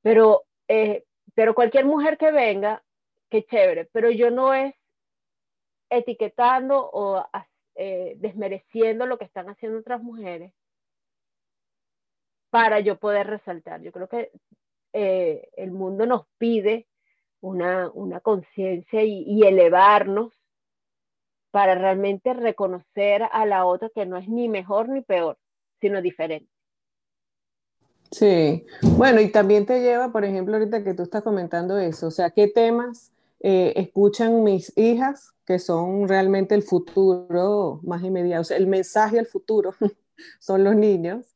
Pero, 0.00 0.44
eh, 0.68 1.04
pero 1.34 1.56
cualquier 1.56 1.86
mujer 1.86 2.16
que 2.16 2.30
venga, 2.30 2.84
qué 3.28 3.44
chévere, 3.44 3.86
pero 3.86 4.08
yo 4.12 4.30
no 4.30 4.54
es 4.54 4.76
etiquetando 5.90 6.88
o 6.92 7.26
eh, 7.74 8.14
desmereciendo 8.18 9.06
lo 9.06 9.18
que 9.18 9.24
están 9.24 9.48
haciendo 9.48 9.80
otras 9.80 10.00
mujeres 10.00 10.52
para 12.50 12.78
yo 12.78 13.00
poder 13.00 13.26
resaltar. 13.26 13.82
Yo 13.82 13.90
creo 13.90 14.08
que 14.08 14.30
eh, 14.92 15.48
el 15.56 15.72
mundo 15.72 16.06
nos 16.06 16.28
pide 16.38 16.86
una, 17.40 17.90
una 17.90 18.20
conciencia 18.20 19.02
y, 19.02 19.24
y, 19.26 19.42
elevarnos 19.42 20.32
para 21.56 21.74
realmente 21.74 22.34
reconocer 22.34 23.22
a 23.32 23.46
la 23.46 23.64
otra 23.64 23.88
que 23.88 24.04
no 24.04 24.18
es 24.18 24.28
ni 24.28 24.46
mejor 24.46 24.90
ni 24.90 25.00
peor, 25.00 25.38
sino 25.80 26.02
diferente. 26.02 26.52
Sí, 28.10 28.66
bueno, 28.82 29.22
y 29.22 29.32
también 29.32 29.64
te 29.64 29.80
lleva, 29.80 30.12
por 30.12 30.26
ejemplo, 30.26 30.58
ahorita 30.58 30.84
que 30.84 30.92
tú 30.92 31.04
estás 31.04 31.22
comentando 31.22 31.78
eso, 31.78 32.08
o 32.08 32.10
sea, 32.10 32.28
¿qué 32.28 32.46
temas 32.46 33.10
eh, 33.40 33.72
escuchan 33.76 34.44
mis 34.44 34.70
hijas 34.76 35.32
que 35.46 35.58
son 35.58 36.06
realmente 36.06 36.54
el 36.54 36.62
futuro 36.62 37.80
más 37.84 38.04
inmediato? 38.04 38.42
O 38.42 38.44
sea, 38.44 38.58
el 38.58 38.66
mensaje 38.66 39.18
al 39.18 39.26
futuro 39.26 39.72
son 40.38 40.62
los 40.62 40.76
niños. 40.76 41.34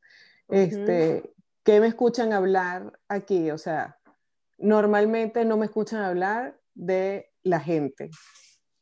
este, 0.49 1.33
¿Qué 1.63 1.79
me 1.79 1.87
escuchan 1.87 2.31
hablar 2.31 2.99
aquí? 3.07 3.49
O 3.49 3.57
sea, 3.57 3.97
normalmente 4.59 5.45
no 5.45 5.57
me 5.57 5.65
escuchan 5.65 6.03
hablar 6.03 6.59
de 6.75 7.31
la 7.41 7.59
gente, 7.59 8.11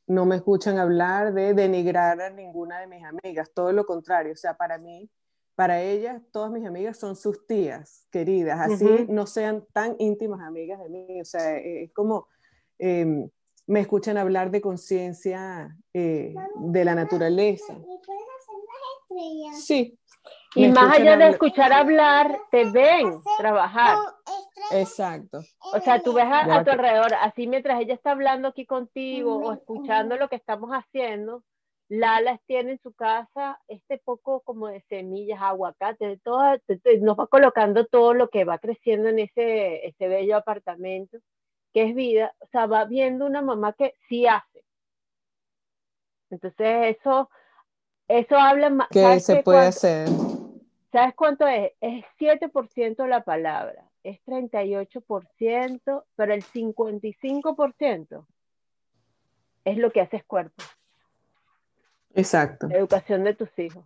no 0.09 0.25
me 0.25 0.37
escuchan 0.37 0.79
hablar 0.79 1.33
de 1.33 1.53
denigrar 1.53 2.19
a 2.19 2.31
ninguna 2.31 2.79
de 2.79 2.87
mis 2.87 3.03
amigas, 3.05 3.51
todo 3.53 3.71
lo 3.71 3.85
contrario, 3.85 4.33
o 4.33 4.35
sea, 4.35 4.57
para 4.57 4.79
mí, 4.79 5.07
para 5.53 5.83
ellas, 5.83 6.19
todas 6.31 6.51
mis 6.51 6.65
amigas 6.65 6.97
son 6.97 7.15
sus 7.15 7.45
tías 7.45 8.07
queridas, 8.09 8.59
así 8.59 9.05
no 9.07 9.27
sean 9.27 9.65
tan 9.71 9.95
íntimas 9.99 10.41
amigas 10.41 10.79
de 10.79 10.89
mí, 10.89 11.21
o 11.21 11.25
sea, 11.25 11.57
eh, 11.57 11.83
es 11.83 11.93
como, 11.93 12.27
em, 12.79 13.29
me 13.67 13.81
escuchan 13.81 14.17
hablar 14.17 14.49
de 14.49 14.61
conciencia 14.61 15.77
eh, 15.93 16.33
de 16.55 16.85
la 16.85 16.95
naturaleza. 16.95 17.77
Sí. 19.53 19.99
Y 20.55 20.67
más 20.69 20.97
allá 20.97 21.15
de 21.15 21.29
escuchar 21.29 21.71
hablar, 21.71 22.39
te 22.49 22.65
ven 22.65 23.21
trabajar. 23.37 23.97
Exacto. 24.71 25.41
O 25.73 25.79
sea, 25.79 26.01
tú 26.01 26.13
ves 26.13 26.25
a, 26.27 26.63
tu 26.63 26.71
alrededor, 26.71 27.13
así 27.21 27.47
mientras 27.47 27.79
ella 27.81 27.93
está 27.93 28.11
hablando 28.11 28.49
aquí 28.49 28.65
contigo 28.65 29.37
o 29.37 29.53
escuchando 29.53 30.17
lo 30.17 30.27
que 30.27 30.35
estamos 30.35 30.71
haciendo, 30.71 31.43
Lala 31.89 32.39
tiene 32.45 32.73
en 32.73 32.81
su 32.81 32.93
casa 32.93 33.59
este 33.67 33.97
poco 33.97 34.41
como 34.41 34.67
de 34.67 34.81
semillas, 34.89 35.41
aguacate, 35.41 36.19
todo, 36.23 36.43
nos 37.01 37.19
va 37.19 37.27
colocando 37.27 37.85
todo 37.85 38.13
lo 38.13 38.29
que 38.29 38.45
va 38.45 38.59
creciendo 38.59 39.09
en 39.09 39.19
ese, 39.19 39.87
ese 39.87 40.07
bello 40.07 40.37
apartamento, 40.37 41.17
que 41.73 41.89
es 41.89 41.95
vida. 41.95 42.35
O 42.39 42.47
sea, 42.51 42.67
va 42.67 42.85
viendo 42.85 43.25
una 43.25 43.41
mamá 43.41 43.73
que 43.73 43.95
sí 44.07 44.27
hace. 44.27 44.63
Entonces, 46.29 46.97
eso, 46.97 47.31
eso 48.07 48.37
habla 48.37 48.69
más. 48.69 48.87
¿Qué 48.89 49.19
se 49.19 49.41
puede 49.41 49.67
hacer? 49.67 50.07
¿Sabes 50.91 51.13
cuánto 51.15 51.47
es? 51.47 51.71
Es 51.81 52.03
7% 52.19 53.07
la 53.07 53.23
palabra 53.23 53.89
es 54.03 54.19
38%, 54.25 56.03
pero 56.15 56.33
el 56.33 56.43
55% 56.43 58.25
es 59.65 59.77
lo 59.77 59.91
que 59.91 60.01
haces 60.01 60.23
cuerpo. 60.23 60.63
Exacto. 62.13 62.67
La 62.67 62.77
educación 62.77 63.23
de 63.23 63.33
tus 63.35 63.49
hijos. 63.59 63.85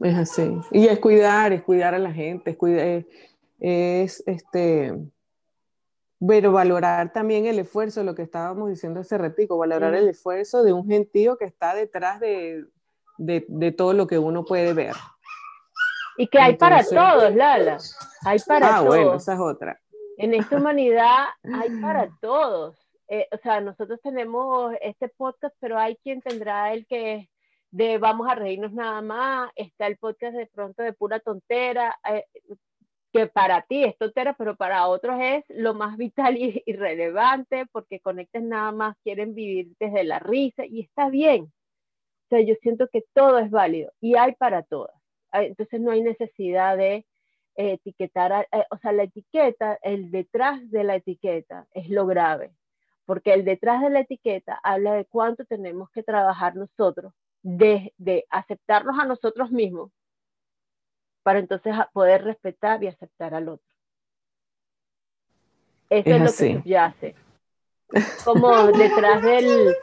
Es 0.00 0.16
así. 0.16 0.58
Y 0.72 0.86
es 0.88 0.98
cuidar, 0.98 1.52
es 1.52 1.62
cuidar 1.62 1.94
a 1.94 1.98
la 1.98 2.12
gente, 2.12 2.50
es, 2.50 2.56
cuidar, 2.56 3.04
es 3.60 4.22
este, 4.26 4.92
pero 6.26 6.52
valorar 6.52 7.12
también 7.12 7.46
el 7.46 7.58
esfuerzo, 7.58 8.02
lo 8.02 8.14
que 8.14 8.22
estábamos 8.22 8.70
diciendo 8.70 9.00
hace 9.00 9.16
ratico, 9.16 9.56
valorar 9.56 9.94
el 9.94 10.08
esfuerzo 10.08 10.64
de 10.64 10.72
un 10.72 10.86
gentío 10.86 11.38
que 11.38 11.44
está 11.44 11.74
detrás 11.74 12.18
de, 12.18 12.66
de 13.18 13.72
todo 13.72 13.92
lo 13.92 14.06
que 14.08 14.18
uno 14.18 14.44
puede 14.44 14.72
ver. 14.72 14.94
Y 16.16 16.28
que 16.28 16.38
hay 16.38 16.56
para 16.56 16.84
todos, 16.84 17.34
Lala. 17.34 17.78
Hay 18.24 18.38
para 18.46 18.76
ah, 18.76 18.78
todos. 18.78 18.88
bueno, 18.88 19.14
esa 19.14 19.34
es 19.34 19.40
otra. 19.40 19.80
En 20.16 20.34
esta 20.34 20.56
humanidad 20.56 21.26
hay 21.42 21.70
para 21.82 22.08
todos. 22.20 22.78
Eh, 23.08 23.26
o 23.32 23.38
sea, 23.38 23.60
nosotros 23.60 24.00
tenemos 24.02 24.74
este 24.80 25.08
podcast, 25.08 25.54
pero 25.60 25.78
hay 25.78 25.96
quien 25.96 26.22
tendrá 26.22 26.72
el 26.72 26.86
que 26.86 27.28
de 27.70 27.98
vamos 27.98 28.28
a 28.28 28.36
reírnos 28.36 28.72
nada 28.72 29.02
más. 29.02 29.50
Está 29.56 29.86
el 29.86 29.96
podcast 29.96 30.36
de 30.36 30.46
pronto 30.46 30.82
de 30.82 30.92
pura 30.92 31.18
tontera, 31.20 31.98
eh, 32.08 32.24
que 33.12 33.26
para 33.26 33.62
ti 33.62 33.84
es 33.84 33.96
tontera, 33.98 34.34
pero 34.34 34.56
para 34.56 34.86
otros 34.86 35.16
es 35.20 35.44
lo 35.48 35.74
más 35.74 35.96
vital 35.96 36.36
y, 36.36 36.62
y 36.64 36.72
relevante, 36.74 37.66
porque 37.72 38.00
conectes 38.00 38.42
nada 38.42 38.72
más, 38.72 38.96
quieren 39.02 39.34
vivir 39.34 39.74
desde 39.80 40.04
la 40.04 40.20
risa 40.20 40.64
y 40.64 40.80
está 40.82 41.08
bien. 41.10 41.52
O 42.26 42.28
sea, 42.30 42.40
yo 42.40 42.54
siento 42.62 42.88
que 42.88 43.04
todo 43.12 43.38
es 43.38 43.50
válido 43.50 43.92
y 44.00 44.16
hay 44.16 44.34
para 44.34 44.62
todas 44.62 45.03
entonces 45.42 45.80
no 45.80 45.90
hay 45.90 46.02
necesidad 46.02 46.76
de 46.76 47.06
eh, 47.56 47.72
etiquetar, 47.72 48.48
eh, 48.52 48.64
o 48.70 48.78
sea, 48.78 48.92
la 48.92 49.04
etiqueta, 49.04 49.78
el 49.82 50.10
detrás 50.10 50.70
de 50.70 50.84
la 50.84 50.96
etiqueta 50.96 51.66
es 51.72 51.88
lo 51.88 52.06
grave, 52.06 52.52
porque 53.06 53.34
el 53.34 53.44
detrás 53.44 53.82
de 53.82 53.90
la 53.90 54.00
etiqueta 54.00 54.60
habla 54.62 54.94
de 54.94 55.04
cuánto 55.04 55.44
tenemos 55.44 55.90
que 55.90 56.02
trabajar 56.02 56.56
nosotros, 56.56 57.12
de, 57.42 57.92
de 57.98 58.24
aceptarnos 58.30 58.98
a 58.98 59.04
nosotros 59.04 59.50
mismos, 59.50 59.90
para 61.22 61.38
entonces 61.38 61.74
poder 61.92 62.24
respetar 62.24 62.82
y 62.82 62.88
aceptar 62.88 63.34
al 63.34 63.48
otro. 63.48 63.66
Eso 65.90 66.10
es, 66.10 66.20
lo 66.20 66.26
que 66.26 66.60
subyace. 66.60 67.14
Como 68.24 68.66
detrás 68.72 69.22
del, 69.22 69.74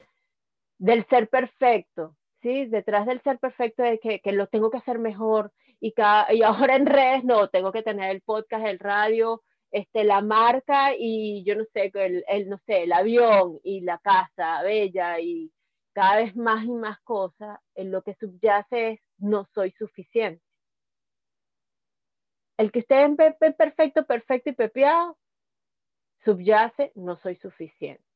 del 0.78 1.06
ser 1.08 1.30
perfecto, 1.30 2.16
¿sí? 2.42 2.66
Detrás 2.66 3.06
del 3.06 3.22
ser 3.22 3.40
perfecto 3.40 3.84
de 3.84 4.00
que, 4.00 4.20
que 4.22 4.32
lo 4.32 4.48
tengo 4.48 4.70
que 4.72 4.78
hacer 4.78 5.00
mejor 5.00 5.52
y, 5.80 5.94
cada, 5.94 6.34
y 6.34 6.42
ahora 6.44 6.76
en 6.76 6.86
redes 6.86 7.24
no, 7.24 7.50
tengo 7.50 7.72
que 7.72 7.84
tener 7.84 8.12
el 8.12 8.22
podcast, 8.22 8.66
el 8.66 8.80
radio, 8.80 9.44
este, 9.72 10.04
la 10.04 10.22
marca 10.22 10.94
y 10.98 11.44
yo 11.46 11.56
no 11.56 11.64
sé, 11.74 11.92
el, 11.94 12.24
el, 12.28 12.50
no 12.50 12.58
sé, 12.66 12.84
el 12.84 12.94
avión 12.94 13.60
y 13.64 13.82
la 13.82 13.98
casa 14.00 14.62
bella 14.64 15.20
y 15.20 15.52
cada 15.94 16.18
vez 16.18 16.36
más 16.36 16.64
y 16.66 16.72
más 16.72 17.00
cosas, 17.02 17.60
en 17.76 17.92
lo 17.92 18.02
que 18.02 18.16
subyace 18.16 18.92
es 18.92 19.00
no 19.18 19.46
soy 19.54 19.72
suficiente. 19.72 20.44
El 22.58 22.72
que 22.72 22.80
esté 22.80 23.02
en 23.02 23.16
perfecto, 23.16 24.06
perfecto 24.06 24.52
y 24.52 24.54
pepeado, 24.54 25.18
subyace 26.24 26.92
no 26.96 27.18
soy 27.18 27.36
suficiente. 27.38 28.11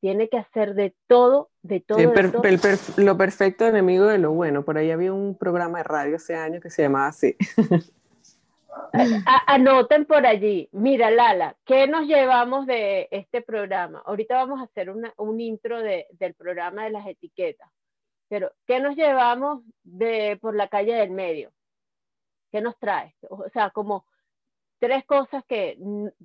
Tiene 0.00 0.28
que 0.28 0.38
hacer 0.38 0.74
de 0.74 0.94
todo, 1.06 1.50
de 1.62 1.80
todo. 1.80 1.98
lo 1.98 3.16
perfecto 3.16 3.66
enemigo 3.66 4.06
de 4.06 4.18
lo 4.18 4.32
bueno. 4.32 4.64
Por 4.64 4.78
ahí 4.78 4.90
había 4.90 5.12
un 5.12 5.36
programa 5.36 5.78
de 5.78 5.84
radio 5.84 6.16
hace 6.16 6.34
años 6.34 6.62
que 6.62 6.70
se 6.70 6.82
llamaba 6.82 7.08
así. 7.08 7.36
anoten 9.46 10.04
por 10.04 10.26
allí. 10.26 10.68
Mira, 10.72 11.10
Lala, 11.10 11.56
¿qué 11.64 11.86
nos 11.86 12.06
llevamos 12.06 12.66
de 12.66 13.08
este 13.10 13.42
programa? 13.42 14.02
Ahorita 14.04 14.36
vamos 14.36 14.60
a 14.60 14.64
hacer 14.64 14.90
un 14.90 15.40
intro 15.40 15.80
del 15.80 16.34
programa 16.34 16.84
de 16.84 16.90
las 16.90 17.06
etiquetas. 17.06 17.70
Pero, 18.28 18.50
¿qué 18.66 18.80
nos 18.80 18.96
llevamos 18.96 19.62
de 19.84 20.36
por 20.40 20.56
la 20.56 20.68
calle 20.68 20.94
del 20.94 21.10
medio? 21.10 21.52
¿Qué 22.50 22.60
nos 22.60 22.76
trae? 22.78 23.14
O 23.28 23.48
sea, 23.50 23.70
como 23.70 24.04
tres 24.78 25.04
cosas 25.04 25.44
que 25.46 25.78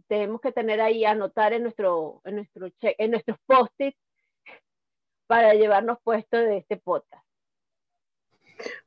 tenemos 0.07 0.41
que 0.41 0.51
tener 0.51 0.81
ahí, 0.81 1.05
anotar 1.05 1.53
en 1.53 1.63
nuestro, 1.63 2.21
en 2.25 2.35
nuestro 2.35 2.69
en 2.81 3.11
nuestros 3.11 3.37
post-its 3.45 3.97
para 5.27 5.53
llevarnos 5.53 5.97
puesto 6.03 6.37
de 6.37 6.57
este 6.57 6.77
podcast. 6.77 7.25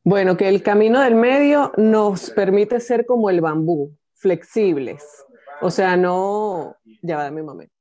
Bueno, 0.03 0.37
que 0.37 0.49
el 0.49 0.63
camino 0.63 1.01
del 1.01 1.15
medio 1.15 1.73
nos 1.77 2.31
permite 2.31 2.81
ser 2.81 3.07
como 3.07 3.31
el 3.31 3.41
bambú, 3.41 3.97
flexibles. 4.13 5.25
O 5.61 5.71
sea, 5.71 5.97
no. 5.97 6.77
Ya 7.03 7.17
va, 7.17 7.31
mi 7.31 7.43
momento. 7.43 7.75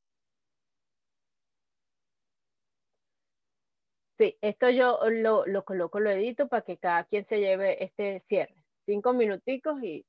Sí, 4.17 4.37
esto 4.41 4.69
yo 4.69 4.99
lo, 5.09 5.45
lo 5.45 5.65
coloco, 5.65 5.99
lo 5.99 6.09
edito 6.09 6.47
para 6.47 6.61
que 6.61 6.77
cada 6.77 7.03
quien 7.05 7.25
se 7.27 7.39
lleve 7.39 7.83
este 7.83 8.23
cierre. 8.27 8.55
Cinco 8.85 9.13
minuticos 9.13 9.81
y 9.83 10.05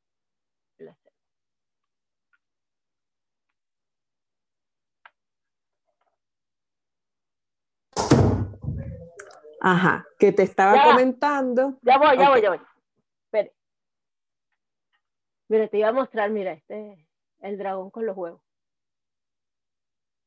Ajá, 9.67 10.07
que 10.19 10.31
te 10.31 10.43
estaba 10.43 10.85
comentando. 10.85 11.79
Ya 11.81 11.97
voy, 11.97 12.19
ya 12.19 12.29
voy, 12.29 12.43
ya 12.43 12.51
voy. 12.51 12.61
Espere. 13.25 13.55
Mira, 15.49 15.69
te 15.69 15.79
iba 15.79 15.89
a 15.89 15.93
mostrar, 15.93 16.29
mira, 16.29 16.53
este 16.53 17.09
el 17.41 17.57
dragón 17.57 17.91
con 17.91 18.05
los 18.05 18.15
huevos. 18.15 18.43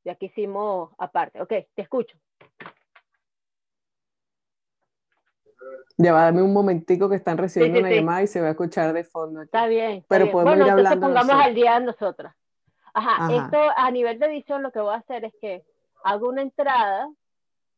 Y 0.06 0.10
aquí 0.10 0.26
hicimos 0.26 0.90
aparte. 0.98 1.40
Ok, 1.40 1.50
te 1.50 1.84
escucho. 1.84 2.18
Ya 5.98 6.14
va, 6.14 6.24
dame 6.24 6.42
un 6.42 6.52
momentico 6.52 7.08
que 7.08 7.18
están 7.18 7.38
recibiendo 7.38 7.80
una 7.80 7.92
llamada 7.92 8.24
y 8.24 8.28
se 8.28 8.42
va 8.42 8.48
a 8.48 8.52
escuchar 8.52 8.92
de 8.92 9.04
fondo. 9.04 9.44
Está 9.44 9.68
bien. 9.68 10.04
Pero 10.10 10.32
podemos 10.32 10.56
bueno, 10.56 10.66
ir 10.66 10.72
hablando. 10.72 11.06
Entonces 11.06 11.22
pongamos 11.22 11.46
al 11.46 11.54
día 11.54 11.80
nosotras. 11.80 12.36
Ajá, 12.92 13.32
esto 13.36 13.60
a 13.76 13.92
nivel 13.92 14.18
de 14.18 14.26
edición 14.26 14.64
lo 14.64 14.72
que 14.72 14.80
voy 14.80 14.96
a 14.96 14.98
hacer 14.98 15.26
es 15.26 15.34
que 15.40 15.64
hago 16.04 16.28
una 16.28 16.42
entrada 16.42 17.08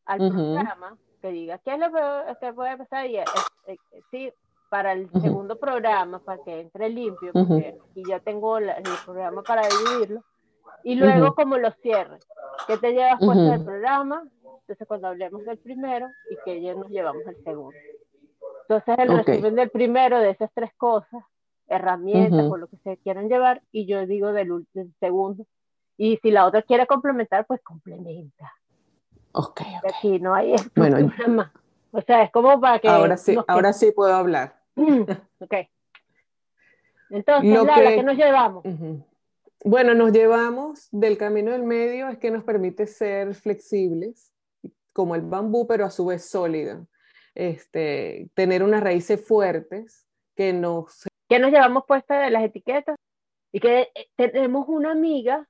al 0.06 0.20
programa 0.20 0.98
que 1.22 1.32
diga 1.32 1.58
qué 1.60 1.74
es 1.74 1.80
lo 1.80 1.90
que 2.40 2.54
puede 2.54 2.78
pasar 2.78 3.06
y 3.06 3.20
sí 4.12 4.32
para 4.70 4.94
el 4.94 5.10
segundo 5.22 5.58
programa 5.58 6.20
para 6.20 6.44
que 6.44 6.62
entre 6.62 6.90
limpio 6.90 7.32
porque 7.34 7.78
aquí 7.90 8.04
ya 8.08 8.20
tengo 8.20 8.58
el 8.58 8.72
programa 9.06 9.42
para 9.42 9.64
dividirlo. 9.68 10.24
Y 10.84 10.96
luego 10.96 11.34
como 11.36 11.58
lo 11.58 11.72
cierre 11.82 12.20
que 12.68 12.78
te 12.78 12.94
llevas 12.94 13.20
puesto 13.20 13.44
del 13.44 13.66
programa 13.66 14.24
entonces 14.44 14.88
cuando 14.88 15.08
hablemos 15.08 15.44
del 15.46 15.58
primero 15.58 16.10
y 16.30 16.38
que 16.46 16.62
ya 16.62 16.76
nos 16.76 16.90
llevamos 16.90 17.26
el 17.26 17.44
segundo 17.44 17.78
entonces 18.62 19.00
el 19.00 19.26
resumen 19.26 19.56
del 19.56 19.70
primero 19.72 20.20
de 20.20 20.30
esas 20.30 20.52
tres 20.54 20.72
cosas 20.78 21.24
herramientas 21.68 22.46
o 22.46 22.58
lo 22.58 22.68
que 22.68 22.78
se 22.78 22.98
quieran 22.98 23.30
llevar 23.30 23.62
y 23.72 23.86
yo 23.86 24.06
digo 24.06 24.34
del, 24.34 24.66
del 24.74 24.94
segundo. 25.00 25.46
Y 25.98 26.18
si 26.18 26.32
la 26.32 26.46
otra 26.46 26.62
quiere 26.62 26.88
complementar 26.88 27.46
pues 27.46 27.62
complementa 27.62 28.52
Ok. 29.40 29.62
Aquí 29.88 30.20
no 30.20 30.34
hay 30.34 30.54
bueno, 30.76 31.12
O 31.92 32.02
sea, 32.02 32.24
es 32.24 32.32
como 32.32 32.60
para 32.60 32.80
que. 32.80 32.90
Ahora 32.90 33.16
sí, 33.16 33.38
ahora 33.48 33.72
sí 33.72 33.92
puedo 33.92 34.14
hablar. 34.14 34.60
ok. 34.76 35.54
Entonces, 37.10 37.54
Lo 37.54 37.66
que... 37.66 37.96
¿qué 37.96 38.04
nos 38.04 38.18
llevamos? 38.18 38.64
Bueno, 39.64 39.94
nos 39.94 40.12
llevamos 40.12 40.90
del 40.92 41.18
camino 41.18 41.52
del 41.52 41.64
medio, 41.64 42.10
es 42.10 42.18
que 42.18 42.32
nos 42.32 42.44
permite 42.44 42.86
ser 42.86 43.34
flexibles, 43.34 44.32
como 44.94 45.16
el 45.16 45.22
bambú, 45.22 45.68
pero 45.68 45.86
a 45.86 45.90
su 45.90 46.06
vez 46.06 46.30
sólido. 46.30 46.88
Este, 47.34 48.30
tener 48.36 48.64
unas 48.64 48.84
raíces 48.84 49.26
fuertes 49.26 50.06
que 50.36 50.54
nos... 50.54 51.08
¿Qué 51.28 51.40
nos 51.40 51.52
llevamos 51.52 51.84
puesta 51.88 52.20
de 52.20 52.30
las 52.30 52.44
etiquetas? 52.44 52.96
Y 53.52 53.60
que 53.60 53.90
eh, 53.96 54.10
tenemos 54.16 54.66
una 54.68 54.92
amiga 54.92 55.48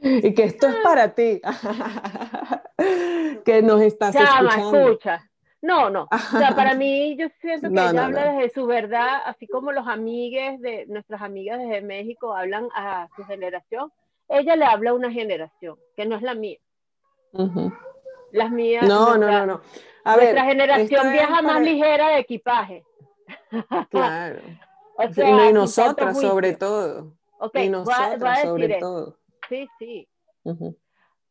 y 0.02 0.34
que 0.34 0.44
esto 0.44 0.66
es 0.66 0.76
para 0.76 1.14
ti, 1.14 1.40
que 3.44 3.62
nos 3.62 3.82
estás 3.82 4.14
escuchando. 4.14 4.78
escucha. 4.78 5.30
No, 5.62 5.90
no. 5.90 6.08
O 6.10 6.38
sea, 6.38 6.50
para 6.56 6.74
mí 6.74 7.16
yo 7.16 7.26
siento 7.40 7.68
que 7.68 7.74
ella 7.74 8.06
habla 8.06 8.32
desde 8.32 8.54
su 8.54 8.66
verdad, 8.66 9.20
así 9.26 9.46
como 9.46 9.72
los 9.72 9.86
amigues 9.86 10.60
de 10.60 10.86
nuestras 10.86 11.20
amigas 11.20 11.58
desde 11.58 11.82
México 11.82 12.34
hablan 12.34 12.68
a 12.74 13.08
su 13.14 13.24
generación. 13.24 13.92
Ella 14.28 14.56
le 14.56 14.64
habla 14.64 14.90
a 14.90 14.94
una 14.94 15.10
generación 15.10 15.76
que 15.96 16.06
no 16.06 16.16
es 16.16 16.22
la 16.22 16.34
mía. 16.34 16.58
Las 18.32 18.50
mías. 18.50 18.86
No, 18.86 19.18
no, 19.18 19.30
no, 19.30 19.44
no. 19.44 19.60
A 20.04 20.16
nuestra 20.16 20.44
generación 20.44 21.12
viaja 21.12 21.42
más 21.42 21.60
ligera 21.60 22.10
de 22.10 22.18
equipaje. 22.20 22.84
Claro. 23.90 24.40
y 25.16 25.52
nosotras 25.52 26.18
sobre 26.18 26.54
todo. 26.54 27.12
y 27.52 27.68
nosotras 27.68 28.42
sobre 28.42 28.78
todo. 28.78 29.19
Sí, 29.50 29.68
sí. 29.78 30.08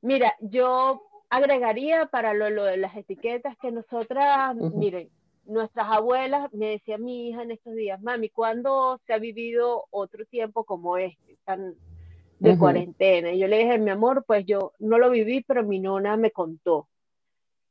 Mira, 0.01 0.35
yo 0.41 1.01
agregaría 1.29 2.05
para 2.07 2.33
lo, 2.33 2.63
de 2.63 2.77
las 2.77 2.95
etiquetas 2.95 3.57
que 3.57 3.71
nosotras, 3.71 4.55
miren, 4.55 5.09
nuestras 5.45 5.87
abuelas, 5.89 6.53
me 6.53 6.67
decía 6.67 6.97
mi 6.97 7.29
hija 7.29 7.43
en 7.43 7.51
estos 7.51 7.75
días, 7.75 8.01
mami, 8.01 8.29
¿cuándo 8.29 8.99
se 9.07 9.13
ha 9.13 9.17
vivido 9.17 9.85
otro 9.89 10.25
tiempo 10.25 10.63
como 10.65 10.97
este, 10.97 11.37
tan 11.45 11.75
de 12.39 12.57
cuarentena? 12.57 13.31
Y 13.31 13.39
yo 13.39 13.47
le 13.47 13.59
dije, 13.59 13.79
mi 13.79 13.89
amor, 13.89 14.23
pues 14.27 14.45
yo 14.45 14.73
no 14.79 14.97
lo 14.97 15.09
viví, 15.09 15.43
pero 15.47 15.63
mi 15.63 15.79
nona 15.79 16.17
me 16.17 16.31
contó. 16.31 16.87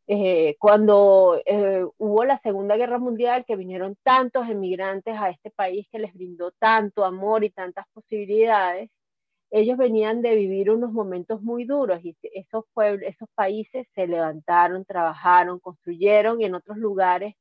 Eh, 0.06 0.56
cuando 0.58 1.38
eh, 1.44 1.84
hubo 1.98 2.24
la 2.24 2.40
Segunda 2.40 2.76
Guerra 2.76 2.98
Mundial, 2.98 3.44
que 3.46 3.56
vinieron 3.56 3.96
tantos 4.02 4.48
emigrantes 4.48 5.14
a 5.18 5.28
este 5.28 5.50
país 5.50 5.87
que 5.92 5.98
les 5.98 6.14
brindó 6.14 6.50
tanto 6.52 7.04
amor 7.04 7.44
y 7.44 7.50
tantas 7.50 7.87
posibilidades, 7.92 8.90
ellos 9.50 9.78
venían 9.78 10.22
de 10.22 10.34
vivir 10.34 10.70
unos 10.70 10.92
momentos 10.92 11.42
muy 11.42 11.64
duros 11.64 12.00
y 12.04 12.16
esos 12.34 12.64
pueblos, 12.74 13.08
esos 13.08 13.28
países 13.34 13.87
se 13.94 14.06
levantaron, 14.06 14.84
trabajaron, 14.84 15.58
construyeron 15.61 16.40
y 16.40 16.44
en 16.44 16.54
otros 16.54 16.76
lugares 16.78 17.34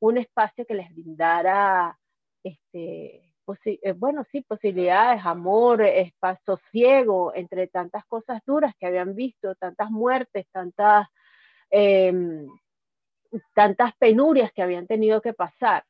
un 0.00 0.18
espacio 0.18 0.66
que 0.66 0.74
les 0.74 0.94
brindara, 0.94 1.98
este, 2.42 3.32
eh, 3.64 3.92
bueno, 3.92 4.24
sí, 4.30 4.42
posibilidades, 4.42 5.24
amor, 5.24 5.82
espacio 5.82 6.58
ciego, 6.70 7.32
entre 7.34 7.68
tantas 7.68 8.04
cosas 8.06 8.42
duras 8.46 8.74
que 8.78 8.86
habían 8.86 9.14
visto, 9.14 9.54
tantas 9.54 9.90
muertes, 9.90 10.46
tantas, 10.52 11.06
em, 11.70 12.46
tantas 13.54 13.94
penurias 13.96 14.52
que 14.52 14.62
habían 14.62 14.86
tenido 14.86 15.20
que 15.20 15.32
pasar. 15.34 15.84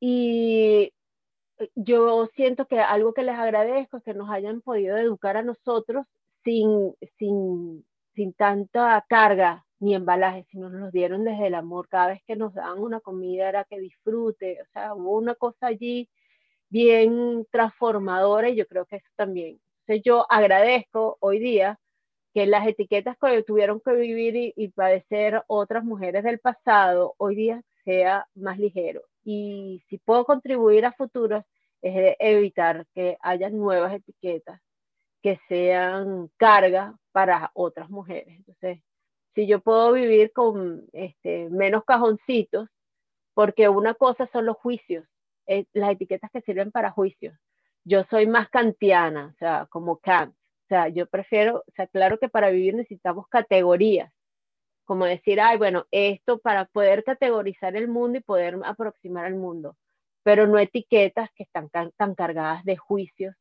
Y 0.00 0.92
yo 1.74 2.26
siento 2.34 2.66
que 2.66 2.80
algo 2.80 3.12
que 3.14 3.22
les 3.22 3.36
agradezco 3.36 3.98
es 3.98 4.02
que 4.02 4.14
nos 4.14 4.30
hayan 4.30 4.60
podido 4.60 4.96
educar 4.96 5.36
a 5.36 5.42
nosotros 5.42 6.06
sin, 6.44 6.94
sin, 7.18 7.84
sin 8.14 8.32
tanta 8.34 9.04
carga 9.08 9.64
ni 9.78 9.94
embalaje, 9.94 10.46
sino 10.50 10.70
nos 10.70 10.92
dieron 10.92 11.24
desde 11.24 11.48
el 11.48 11.54
amor. 11.54 11.88
Cada 11.88 12.08
vez 12.08 12.22
que 12.26 12.36
nos 12.36 12.54
daban 12.54 12.78
una 12.78 13.00
comida 13.00 13.48
era 13.48 13.64
que 13.64 13.78
disfrute, 13.78 14.62
o 14.62 14.66
sea, 14.72 14.94
hubo 14.94 15.16
una 15.18 15.34
cosa 15.34 15.66
allí 15.66 16.08
bien 16.68 17.46
transformadora 17.50 18.48
y 18.48 18.56
yo 18.56 18.66
creo 18.66 18.86
que 18.86 18.96
eso 18.96 19.08
también. 19.16 19.60
Entonces 19.80 20.02
yo 20.04 20.26
agradezco 20.30 21.16
hoy 21.20 21.38
día 21.38 21.78
que 22.34 22.46
las 22.46 22.66
etiquetas 22.66 23.16
que 23.18 23.42
tuvieron 23.42 23.80
que 23.80 23.92
vivir 23.92 24.52
y 24.56 24.68
padecer 24.68 25.42
otras 25.46 25.84
mujeres 25.84 26.24
del 26.24 26.38
pasado, 26.38 27.14
hoy 27.18 27.34
día 27.36 27.62
sea 27.84 28.26
más 28.34 28.58
ligero 28.58 29.02
y 29.26 29.82
si 29.88 29.98
puedo 29.98 30.24
contribuir 30.24 30.86
a 30.86 30.92
futuros 30.92 31.44
es 31.82 32.16
evitar 32.20 32.86
que 32.94 33.18
haya 33.20 33.50
nuevas 33.50 33.92
etiquetas 33.92 34.60
que 35.20 35.40
sean 35.48 36.30
carga 36.36 36.96
para 37.10 37.50
otras 37.54 37.90
mujeres. 37.90 38.36
Entonces, 38.38 38.80
si 39.34 39.48
yo 39.48 39.60
puedo 39.60 39.92
vivir 39.92 40.32
con 40.32 40.86
este, 40.92 41.50
menos 41.50 41.84
cajoncitos, 41.84 42.68
porque 43.34 43.68
una 43.68 43.94
cosa 43.94 44.28
son 44.32 44.46
los 44.46 44.56
juicios, 44.58 45.04
eh, 45.48 45.66
las 45.72 45.90
etiquetas 45.90 46.30
que 46.30 46.42
sirven 46.42 46.70
para 46.70 46.92
juicios. 46.92 47.36
Yo 47.84 48.04
soy 48.08 48.28
más 48.28 48.48
kantiana, 48.48 49.32
o 49.34 49.38
sea, 49.38 49.66
como 49.70 49.98
Kant. 49.98 50.34
O 50.34 50.68
sea, 50.68 50.88
yo 50.88 51.06
prefiero, 51.06 51.64
o 51.66 51.72
sea, 51.74 51.88
claro 51.88 52.18
que 52.18 52.28
para 52.28 52.50
vivir 52.50 52.76
necesitamos 52.76 53.26
categorías, 53.28 54.12
como 54.86 55.04
decir, 55.04 55.40
ay, 55.40 55.58
bueno, 55.58 55.84
esto 55.90 56.38
para 56.38 56.64
poder 56.64 57.04
categorizar 57.04 57.76
el 57.76 57.88
mundo 57.88 58.18
y 58.18 58.22
poder 58.22 58.58
aproximar 58.64 59.26
al 59.26 59.34
mundo, 59.34 59.76
pero 60.22 60.46
no 60.46 60.58
etiquetas 60.58 61.28
que 61.34 61.42
están 61.42 61.68
tan 61.70 62.14
cargadas 62.14 62.64
de 62.64 62.76
juicios 62.76 63.34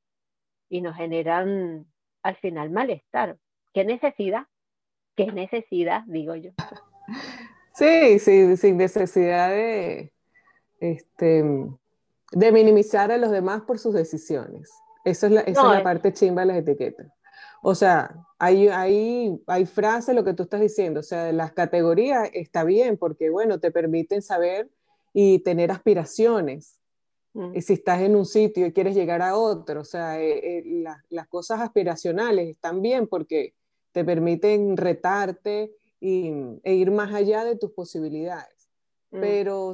y 0.70 0.82
nos 0.82 0.98
generan 0.98 1.86
al 2.24 2.36
final 2.38 2.70
malestar. 2.72 3.38
¿Qué 3.74 3.86
necesidad? 3.86 4.48
¿Qué 5.16 5.28
necesidad? 5.32 6.04
Digo 6.08 6.36
yo. 6.36 6.52
Sí, 7.76 8.20
sí, 8.20 8.56
sin 8.56 8.78
necesidad 8.78 9.50
de, 9.50 10.14
este, 10.80 11.44
de 12.32 12.52
minimizar 12.54 13.12
a 13.12 13.18
los 13.18 13.32
demás 13.32 13.64
por 13.64 13.80
sus 13.80 13.94
decisiones. 13.94 14.72
Eso 15.04 15.26
es 15.26 15.34
la, 15.34 15.42
esa 15.42 15.62
es 15.62 15.78
la 15.80 15.84
parte 15.84 16.14
chimba 16.14 16.44
de 16.44 16.48
las 16.48 16.58
etiquetas. 16.58 17.08
O 17.62 17.76
sea, 17.76 18.26
hay, 18.38 18.68
hay, 18.68 19.40
hay 19.48 19.66
frases, 19.66 20.16
lo 20.16 20.24
que 20.24 20.34
tú 20.34 20.44
estás 20.44 20.62
diciendo, 20.62 21.00
o 21.00 21.04
sea, 21.04 21.32
las 21.32 21.54
categorías 21.54 22.30
está 22.34 22.64
bien 22.64 22.98
porque, 22.98 23.30
bueno, 23.30 23.60
te 23.60 23.72
permiten 23.72 24.22
saber 24.22 24.70
y 25.14 25.40
tener 25.40 25.72
aspiraciones. 25.72 26.80
Mm. 27.34 27.56
Y 27.56 27.62
si 27.62 27.74
estás 27.74 28.02
en 28.02 28.16
un 28.16 28.26
sitio 28.26 28.66
y 28.66 28.74
quieres 28.74 28.96
llegar 28.96 29.22
a 29.22 29.38
otro, 29.38 29.82
o 29.82 29.86
sea, 29.86 30.22
eh, 30.22 30.60
eh, 30.60 30.84
las 31.10 31.28
cosas 31.28 31.62
aspiracionales 31.62 32.50
están 32.50 32.82
bien 32.82 33.08
porque 33.08 33.54
te 33.92 34.04
permiten 34.04 34.78
retarte 34.78 35.72
y, 36.00 36.32
e 36.64 36.74
ir 36.74 36.92
más 36.92 37.14
allá 37.14 37.44
de 37.46 37.56
tus 37.56 37.72
posibilidades. 37.72 38.70
Mm. 39.12 39.20
Pero 39.22 39.72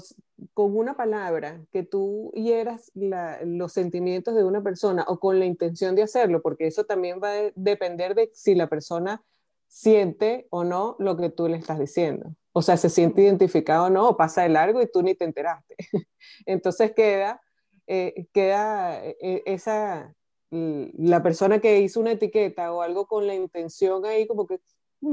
con 0.54 0.76
una 0.76 0.96
palabra 0.96 1.62
que 1.72 1.84
tú 1.84 2.32
hieras 2.36 2.92
los 2.94 3.74
sentimientos 3.74 4.36
de 4.36 4.44
una 4.44 4.62
persona 4.62 5.06
o 5.08 5.20
con 5.20 5.40
la 5.40 5.46
intención 5.46 5.96
de 5.96 6.04
hacerlo, 6.04 6.42
porque 6.42 6.68
eso 6.68 6.86
también 6.86 7.20
va 7.24 7.32
a 7.32 7.52
depender 7.56 8.16
de 8.16 8.32
si 8.34 8.56
la 8.56 8.68
persona 8.68 9.24
siente 9.68 10.48
o 10.50 10.64
no 10.64 10.96
lo 11.00 11.16
que 11.16 11.30
tú 11.30 11.48
le 11.48 11.58
estás 11.58 11.80
diciendo. 11.80 12.36
O 12.54 12.62
sea, 12.62 12.76
se 12.76 12.90
siente 12.90 13.22
identificado 13.22 13.86
o 13.86 13.90
no, 13.90 14.10
o 14.10 14.18
pasa 14.18 14.44
de 14.44 14.50
largo 14.50 14.82
y 14.82 14.92
tú 14.92 15.02
ni 15.02 15.16
te 15.16 15.24
enteraste. 15.24 15.76
Entonces 16.46 16.92
queda, 16.94 17.42
eh, 17.88 18.28
queda 18.34 19.06
eh, 19.06 19.44
esa, 19.46 20.14
la 20.50 21.24
persona 21.24 21.60
que 21.60 21.80
hizo 21.80 22.00
una 22.00 22.12
etiqueta 22.12 22.74
o 22.74 22.82
algo 22.82 23.06
con 23.08 23.26
la 23.28 23.36
intención 23.36 24.06
ahí 24.06 24.28
como 24.28 24.46
que, 24.46 24.60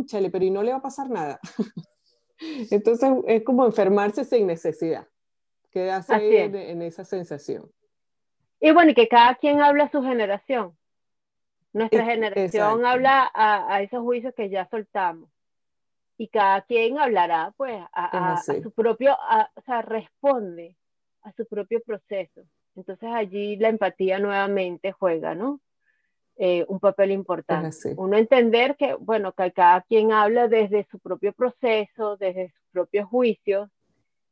chale, 0.07 0.31
pero 0.31 0.45
y 0.45 0.51
no 0.51 0.62
le 0.62 0.72
va 0.72 0.79
a 0.79 0.83
pasar 0.83 1.09
nada. 1.09 1.39
Entonces 2.70 3.11
es 3.26 3.45
como 3.45 3.64
enfermarse 3.64 4.24
sin 4.24 4.47
necesidad. 4.47 5.07
Quedarse 5.71 6.14
ahí 6.14 6.37
en, 6.37 6.83
esa 6.83 7.05
sensación. 7.05 7.71
Y 8.61 8.73
bueno, 8.73 8.91
y 8.91 8.95
que 8.95 9.09
cada 9.09 9.35
quien 9.37 9.61
habla 9.61 9.85
a 9.85 9.91
su 9.91 10.03
generación. 10.03 10.77
Nuestra 11.73 12.05
generación 12.05 12.85
habla 12.85 13.31
a, 13.35 13.83
esos 13.83 14.01
juicios 14.01 14.35
que 14.35 14.49
ya 14.49 14.69
soltamos. 14.69 15.31
Y 16.16 16.29
cada 16.29 16.62
quien 16.62 16.99
hablará, 16.99 17.53
pues, 17.57 17.81
a, 17.93 18.43
su 18.62 18.73
propio, 18.73 19.14
o 19.14 19.61
sea, 19.62 19.83
responde 19.83 20.77
a 21.23 21.33
su 21.33 21.47
propio 21.47 21.81
proceso. 21.81 22.43
Entonces 22.75 23.11
allí 23.12 23.57
la 23.57 23.69
empatía 23.69 24.19
nuevamente 24.19 24.93
juega, 24.93 25.35
¿no? 25.35 25.61
Eh, 26.37 26.64
un 26.69 26.79
papel 26.79 27.11
importante. 27.11 27.95
Uno 27.97 28.16
entender 28.16 28.77
que, 28.77 28.95
bueno, 28.95 29.33
que 29.33 29.53
cada 29.53 29.83
quien 29.83 30.12
habla 30.12 30.47
desde 30.47 30.87
su 30.91 30.99
propio 31.01 31.33
proceso, 31.33 32.16
desde 32.16 32.51
sus 32.51 32.62
propios 32.71 33.09
juicios 33.09 33.69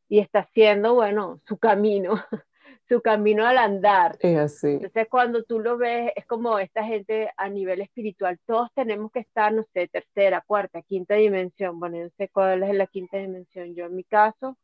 y 0.08 0.20
está 0.20 0.40
haciendo, 0.40 0.94
bueno, 0.94 1.40
su 1.46 1.58
camino, 1.58 2.14
su 2.88 3.00
camino 3.00 3.46
al 3.46 3.58
andar. 3.58 4.16
Es 4.20 4.38
así. 4.38 4.68
Entonces 4.68 5.08
cuando 5.10 5.42
tú 5.42 5.60
lo 5.60 5.76
ves, 5.76 6.12
es 6.16 6.26
como 6.26 6.58
esta 6.58 6.84
gente 6.84 7.30
a 7.36 7.48
nivel 7.48 7.80
espiritual, 7.80 8.38
todos 8.46 8.70
tenemos 8.74 9.10
que 9.10 9.20
estar, 9.20 9.52
no 9.52 9.64
sé, 9.72 9.88
tercera, 9.88 10.42
cuarta, 10.46 10.82
quinta 10.82 11.14
dimensión. 11.14 11.80
Bueno, 11.80 11.96
yo 11.98 12.04
no 12.04 12.10
sé 12.16 12.28
cuál 12.28 12.62
es 12.62 12.74
la 12.74 12.86
quinta 12.86 13.18
dimensión. 13.18 13.74
Yo 13.74 13.86
en 13.86 13.96
mi 13.96 14.04
caso, 14.04 14.56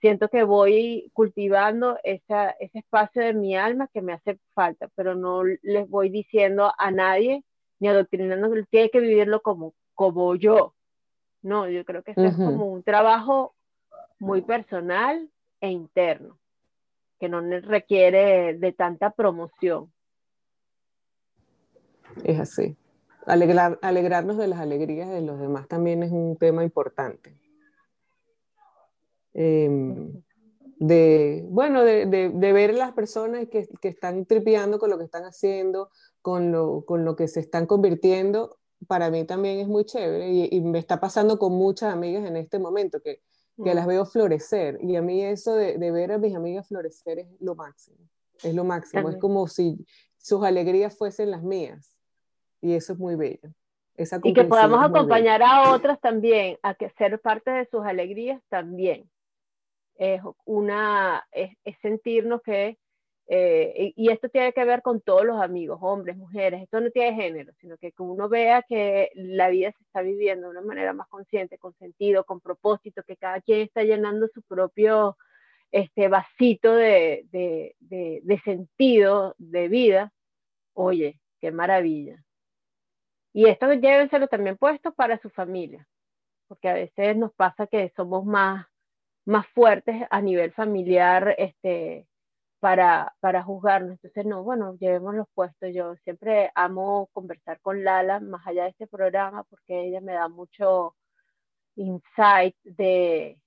siento 0.00 0.28
que 0.28 0.44
voy 0.44 1.10
cultivando 1.14 1.98
ese 2.04 2.54
espacio 2.74 3.22
de 3.22 3.34
mi 3.34 3.56
alma 3.56 3.88
que 3.92 4.02
me 4.02 4.12
hace 4.12 4.38
falta, 4.54 4.88
pero 4.94 5.14
no 5.14 5.42
les 5.44 5.88
voy 5.88 6.10
diciendo 6.10 6.72
a 6.78 6.90
nadie 6.90 7.42
ni 7.78 7.88
adoctrinando 7.88 8.50
que 8.52 8.62
tiene 8.64 8.90
que 8.90 9.00
vivirlo 9.00 9.40
como, 9.42 9.74
como 9.94 10.34
yo. 10.36 10.74
No, 11.42 11.68
yo 11.68 11.84
creo 11.84 12.02
que 12.02 12.12
es 12.16 12.36
como 12.36 12.66
un 12.66 12.82
trabajo 12.82 13.55
muy 14.18 14.42
personal 14.42 15.30
e 15.60 15.70
interno, 15.70 16.38
que 17.18 17.28
no 17.28 17.40
requiere 17.60 18.54
de 18.54 18.72
tanta 18.72 19.10
promoción. 19.10 19.92
Es 22.24 22.40
así. 22.40 22.76
alegrarnos 23.26 24.38
de 24.38 24.46
las 24.46 24.60
alegrías 24.60 25.10
de 25.10 25.20
los 25.20 25.40
demás 25.40 25.66
también 25.68 26.02
es 26.02 26.12
un 26.12 26.36
tema 26.36 26.62
importante. 26.62 27.36
Em, 29.34 30.22
de, 30.78 31.44
bueno, 31.48 31.84
de, 31.84 32.30
ver 32.52 32.74
las 32.74 32.92
personas 32.92 33.48
que, 33.48 33.68
que, 33.80 33.88
están 33.88 34.24
tripeando 34.26 34.78
con 34.78 34.90
lo 34.90 34.98
que 34.98 35.04
están 35.04 35.24
haciendo, 35.24 35.90
con 36.22 36.52
lo, 36.52 36.84
con 36.84 37.04
lo 37.04 37.16
que 37.16 37.28
se 37.28 37.40
están 37.40 37.66
convirtiendo, 37.66 38.58
para 38.86 39.10
mí 39.10 39.24
también 39.24 39.58
es 39.58 39.68
muy 39.68 39.84
chévere 39.84 40.28
y, 40.28 40.60
me 40.60 40.78
está 40.78 41.00
pasando 41.00 41.38
con 41.38 41.52
muchas 41.52 41.92
amigas 41.92 42.26
en 42.26 42.36
este 42.36 42.58
momento 42.58 43.00
que, 43.00 43.22
que 43.62 43.74
las 43.74 43.86
veo 43.86 44.04
florecer. 44.04 44.78
Y 44.82 44.96
a 44.96 45.02
mí 45.02 45.22
eso 45.22 45.54
de, 45.54 45.78
de, 45.78 45.90
ver 45.90 46.12
a 46.12 46.18
mis 46.18 46.34
amigas 46.34 46.68
florecer 46.68 47.20
es 47.20 47.28
lo 47.40 47.54
máximo, 47.54 47.98
es 48.42 48.54
lo 48.54 48.64
máximo, 48.64 49.08
es 49.08 49.16
como 49.16 49.48
si 49.48 49.84
sus 50.18 50.44
alegrías 50.44 50.96
fuesen 50.96 51.30
las 51.30 51.42
mías. 51.42 51.96
Y 52.60 52.74
eso 52.74 52.94
es 52.94 52.98
muy 52.98 53.16
bello. 53.16 53.50
Esa 53.96 54.20
y 54.22 54.34
que 54.34 54.44
podamos 54.44 54.84
acompañar 54.84 55.42
a 55.42 55.70
otras 55.72 56.00
también, 56.00 56.58
a 56.62 56.74
que 56.74 56.90
ser 56.90 57.18
parte 57.20 57.50
de 57.50 57.66
sus 57.66 57.84
alegrías 57.84 58.42
también. 58.48 59.08
Es 59.96 60.20
una, 60.44 61.26
es, 61.32 61.56
sentirnos 61.80 62.42
que, 62.42 62.76
eh, 63.28 63.92
y 63.96 64.10
esto 64.10 64.28
tiene 64.28 64.52
que 64.52 64.64
ver 64.64 64.82
con 64.82 65.00
todos 65.00 65.24
los 65.24 65.40
amigos, 65.40 65.78
hombres, 65.82 66.16
mujeres, 66.16 66.62
esto 66.62 66.80
no 66.80 66.90
tiene 66.90 67.16
género, 67.16 67.52
sino 67.60 67.76
que, 67.76 67.92
uno 67.98 68.28
vea 68.28 68.62
que 68.62 69.10
la 69.14 69.48
vida 69.48 69.72
se 69.72 69.82
está 69.82 70.02
viviendo 70.02 70.46
de 70.46 70.52
una 70.52 70.66
manera 70.66 70.92
más 70.92 71.08
consciente, 71.08 71.58
con 71.58 71.74
sentido, 71.74 72.24
con 72.24 72.40
propósito, 72.40 73.02
que 73.02 73.16
cada 73.16 73.40
quien 73.40 73.60
está 73.60 73.82
llenando 73.82 74.28
su 74.28 74.42
propio 74.42 75.16
este, 75.72 76.08
vasito 76.08 76.74
de, 76.74 77.26
de, 77.32 77.74
de, 77.80 78.20
de 78.22 78.40
sentido, 78.40 79.34
de 79.38 79.68
vida, 79.68 80.12
oye, 80.74 81.20
qué 81.40 81.50
maravilla. 81.50 82.22
Y 83.32 83.46
esto 83.48 83.72
llévenselo 83.72 84.28
también 84.28 84.56
puesto 84.56 84.94
para 84.94 85.18
su 85.20 85.30
familia, 85.30 85.86
porque 86.48 86.68
a 86.68 86.74
veces 86.74 87.16
nos 87.16 87.34
pasa 87.34 87.66
que 87.66 87.92
somos 87.96 88.24
más 88.24 88.66
más 89.26 89.46
fuertes 89.48 90.06
a 90.08 90.22
nivel 90.22 90.52
familiar 90.52 91.34
este, 91.36 92.06
para, 92.66 93.14
para 93.20 93.44
juzgarnos. 93.44 93.92
Entonces, 93.92 94.26
no, 94.26 94.42
bueno, 94.42 94.76
llevemos 94.80 95.14
los 95.14 95.28
puestos. 95.34 95.72
Yo 95.72 95.94
siempre 96.02 96.50
amo 96.56 97.08
conversar 97.12 97.60
con 97.60 97.84
Lala 97.84 98.18
más 98.18 98.44
allá 98.44 98.64
de 98.64 98.70
este 98.70 98.88
programa 98.88 99.44
porque 99.44 99.84
ella 99.84 100.00
me 100.00 100.14
da 100.14 100.26
mucho 100.26 100.96
insight 101.76 102.56
de, 102.64 103.40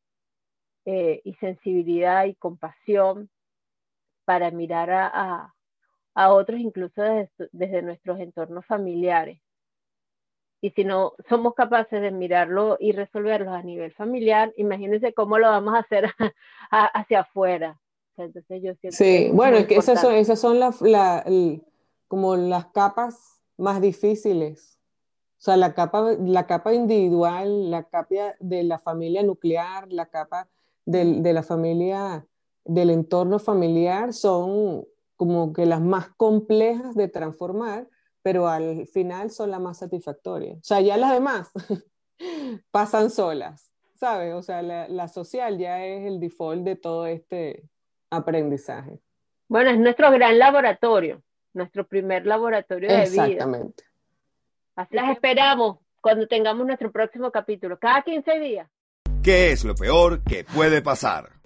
eh, 0.86 1.22
y 1.26 1.34
sensibilidad 1.36 2.28
y 2.28 2.36
compasión 2.36 3.30
para 4.24 4.52
mirar 4.52 4.90
a, 4.90 5.54
a, 6.16 6.34
otros 6.34 6.62
incluso 6.62 7.02
desde, 7.02 7.50
desde 7.52 7.82
nuestros 7.82 8.22
entornos 8.22 8.66
familiares. 8.68 9.42
Y 10.62 10.70
si 10.72 10.86
no 10.86 11.12
somos 11.28 11.56
capaces 11.56 12.02
de 12.02 12.12
mirarlo 12.12 12.78
y 12.80 12.94
resolverlo 12.94 13.52
a 13.52 13.64
nivel 13.64 13.92
familiar, 13.96 14.54
imagínense 14.56 15.14
cómo 15.14 15.40
lo 15.40 15.50
vamos 15.50 15.76
a 15.76 15.80
hacer 15.80 16.06
hacia 16.72 17.20
afuera. 17.22 17.78
Entonces 18.26 18.62
yo 18.62 18.74
sí, 18.92 19.30
bueno, 19.34 19.58
es 19.58 19.68
que 19.68 19.76
esas 19.76 20.02
son, 20.02 20.14
esas 20.14 20.40
son 20.40 20.60
las 20.60 20.80
como 22.08 22.36
las 22.36 22.68
capas 22.68 23.42
más 23.58 23.82
difíciles. 23.82 24.80
O 25.38 25.42
sea, 25.42 25.56
la 25.56 25.74
capa, 25.74 26.16
la 26.20 26.48
capa 26.48 26.74
individual, 26.74 27.72
la 27.72 27.84
capa 27.84 28.36
de 28.40 28.64
la 28.64 28.80
familia 28.80 29.24
nuclear, 29.24 29.92
la 29.92 30.08
capa 30.08 30.50
de 30.86 31.34
la 31.34 31.44
familia, 31.44 32.28
del 32.66 32.90
entorno 32.90 33.40
familiar, 33.40 34.14
son 34.14 34.86
como 35.16 35.52
que 35.52 35.66
las 35.66 35.82
más 35.82 36.10
complejas 36.16 36.96
de 36.96 37.10
transformar, 37.10 37.90
pero 38.22 38.48
al 38.48 38.88
final 38.88 39.32
son 39.32 39.52
las 39.52 39.60
más 39.60 39.78
satisfactorias. 39.78 40.60
O 40.60 40.64
sea, 40.64 40.82
ya 40.82 40.96
las 40.96 41.12
demás 41.12 41.52
pasan 42.72 43.10
solas, 43.10 43.72
¿sabes? 43.96 44.34
O 44.34 44.42
sea, 44.42 44.62
la, 44.62 45.08
social 45.08 45.58
ya 45.58 45.86
es 45.86 46.06
el 46.06 46.20
default 46.20 46.64
de 46.64 46.76
todo 46.76 47.06
este 47.06 47.70
aprendizaje. 48.10 49.00
Bueno, 49.48 49.72
es 49.72 49.80
nuestro 49.80 50.12
gran 50.12 50.38
laboratorio, 50.38 51.22
nuestro 51.54 51.86
primer 51.88 52.26
laboratorio 52.26 52.90
de 52.90 53.10
vida. 53.10 53.26
Exactamente. 53.26 53.84
Así 54.76 54.96
las 54.96 55.12
esperamos 55.12 55.80
cuando 56.02 56.28
tengamos 56.28 56.66
nuestro 56.66 56.92
próximo 56.92 57.32
capítulo, 57.32 57.78
cada 57.78 58.02
15 58.02 58.40
días. 58.40 58.70
¿Qué 59.24 59.52
es 59.52 59.66
lo 59.66 59.76
peor 59.76 60.24
que 60.24 60.44
puede 60.44 60.82
pasar? 60.82 61.39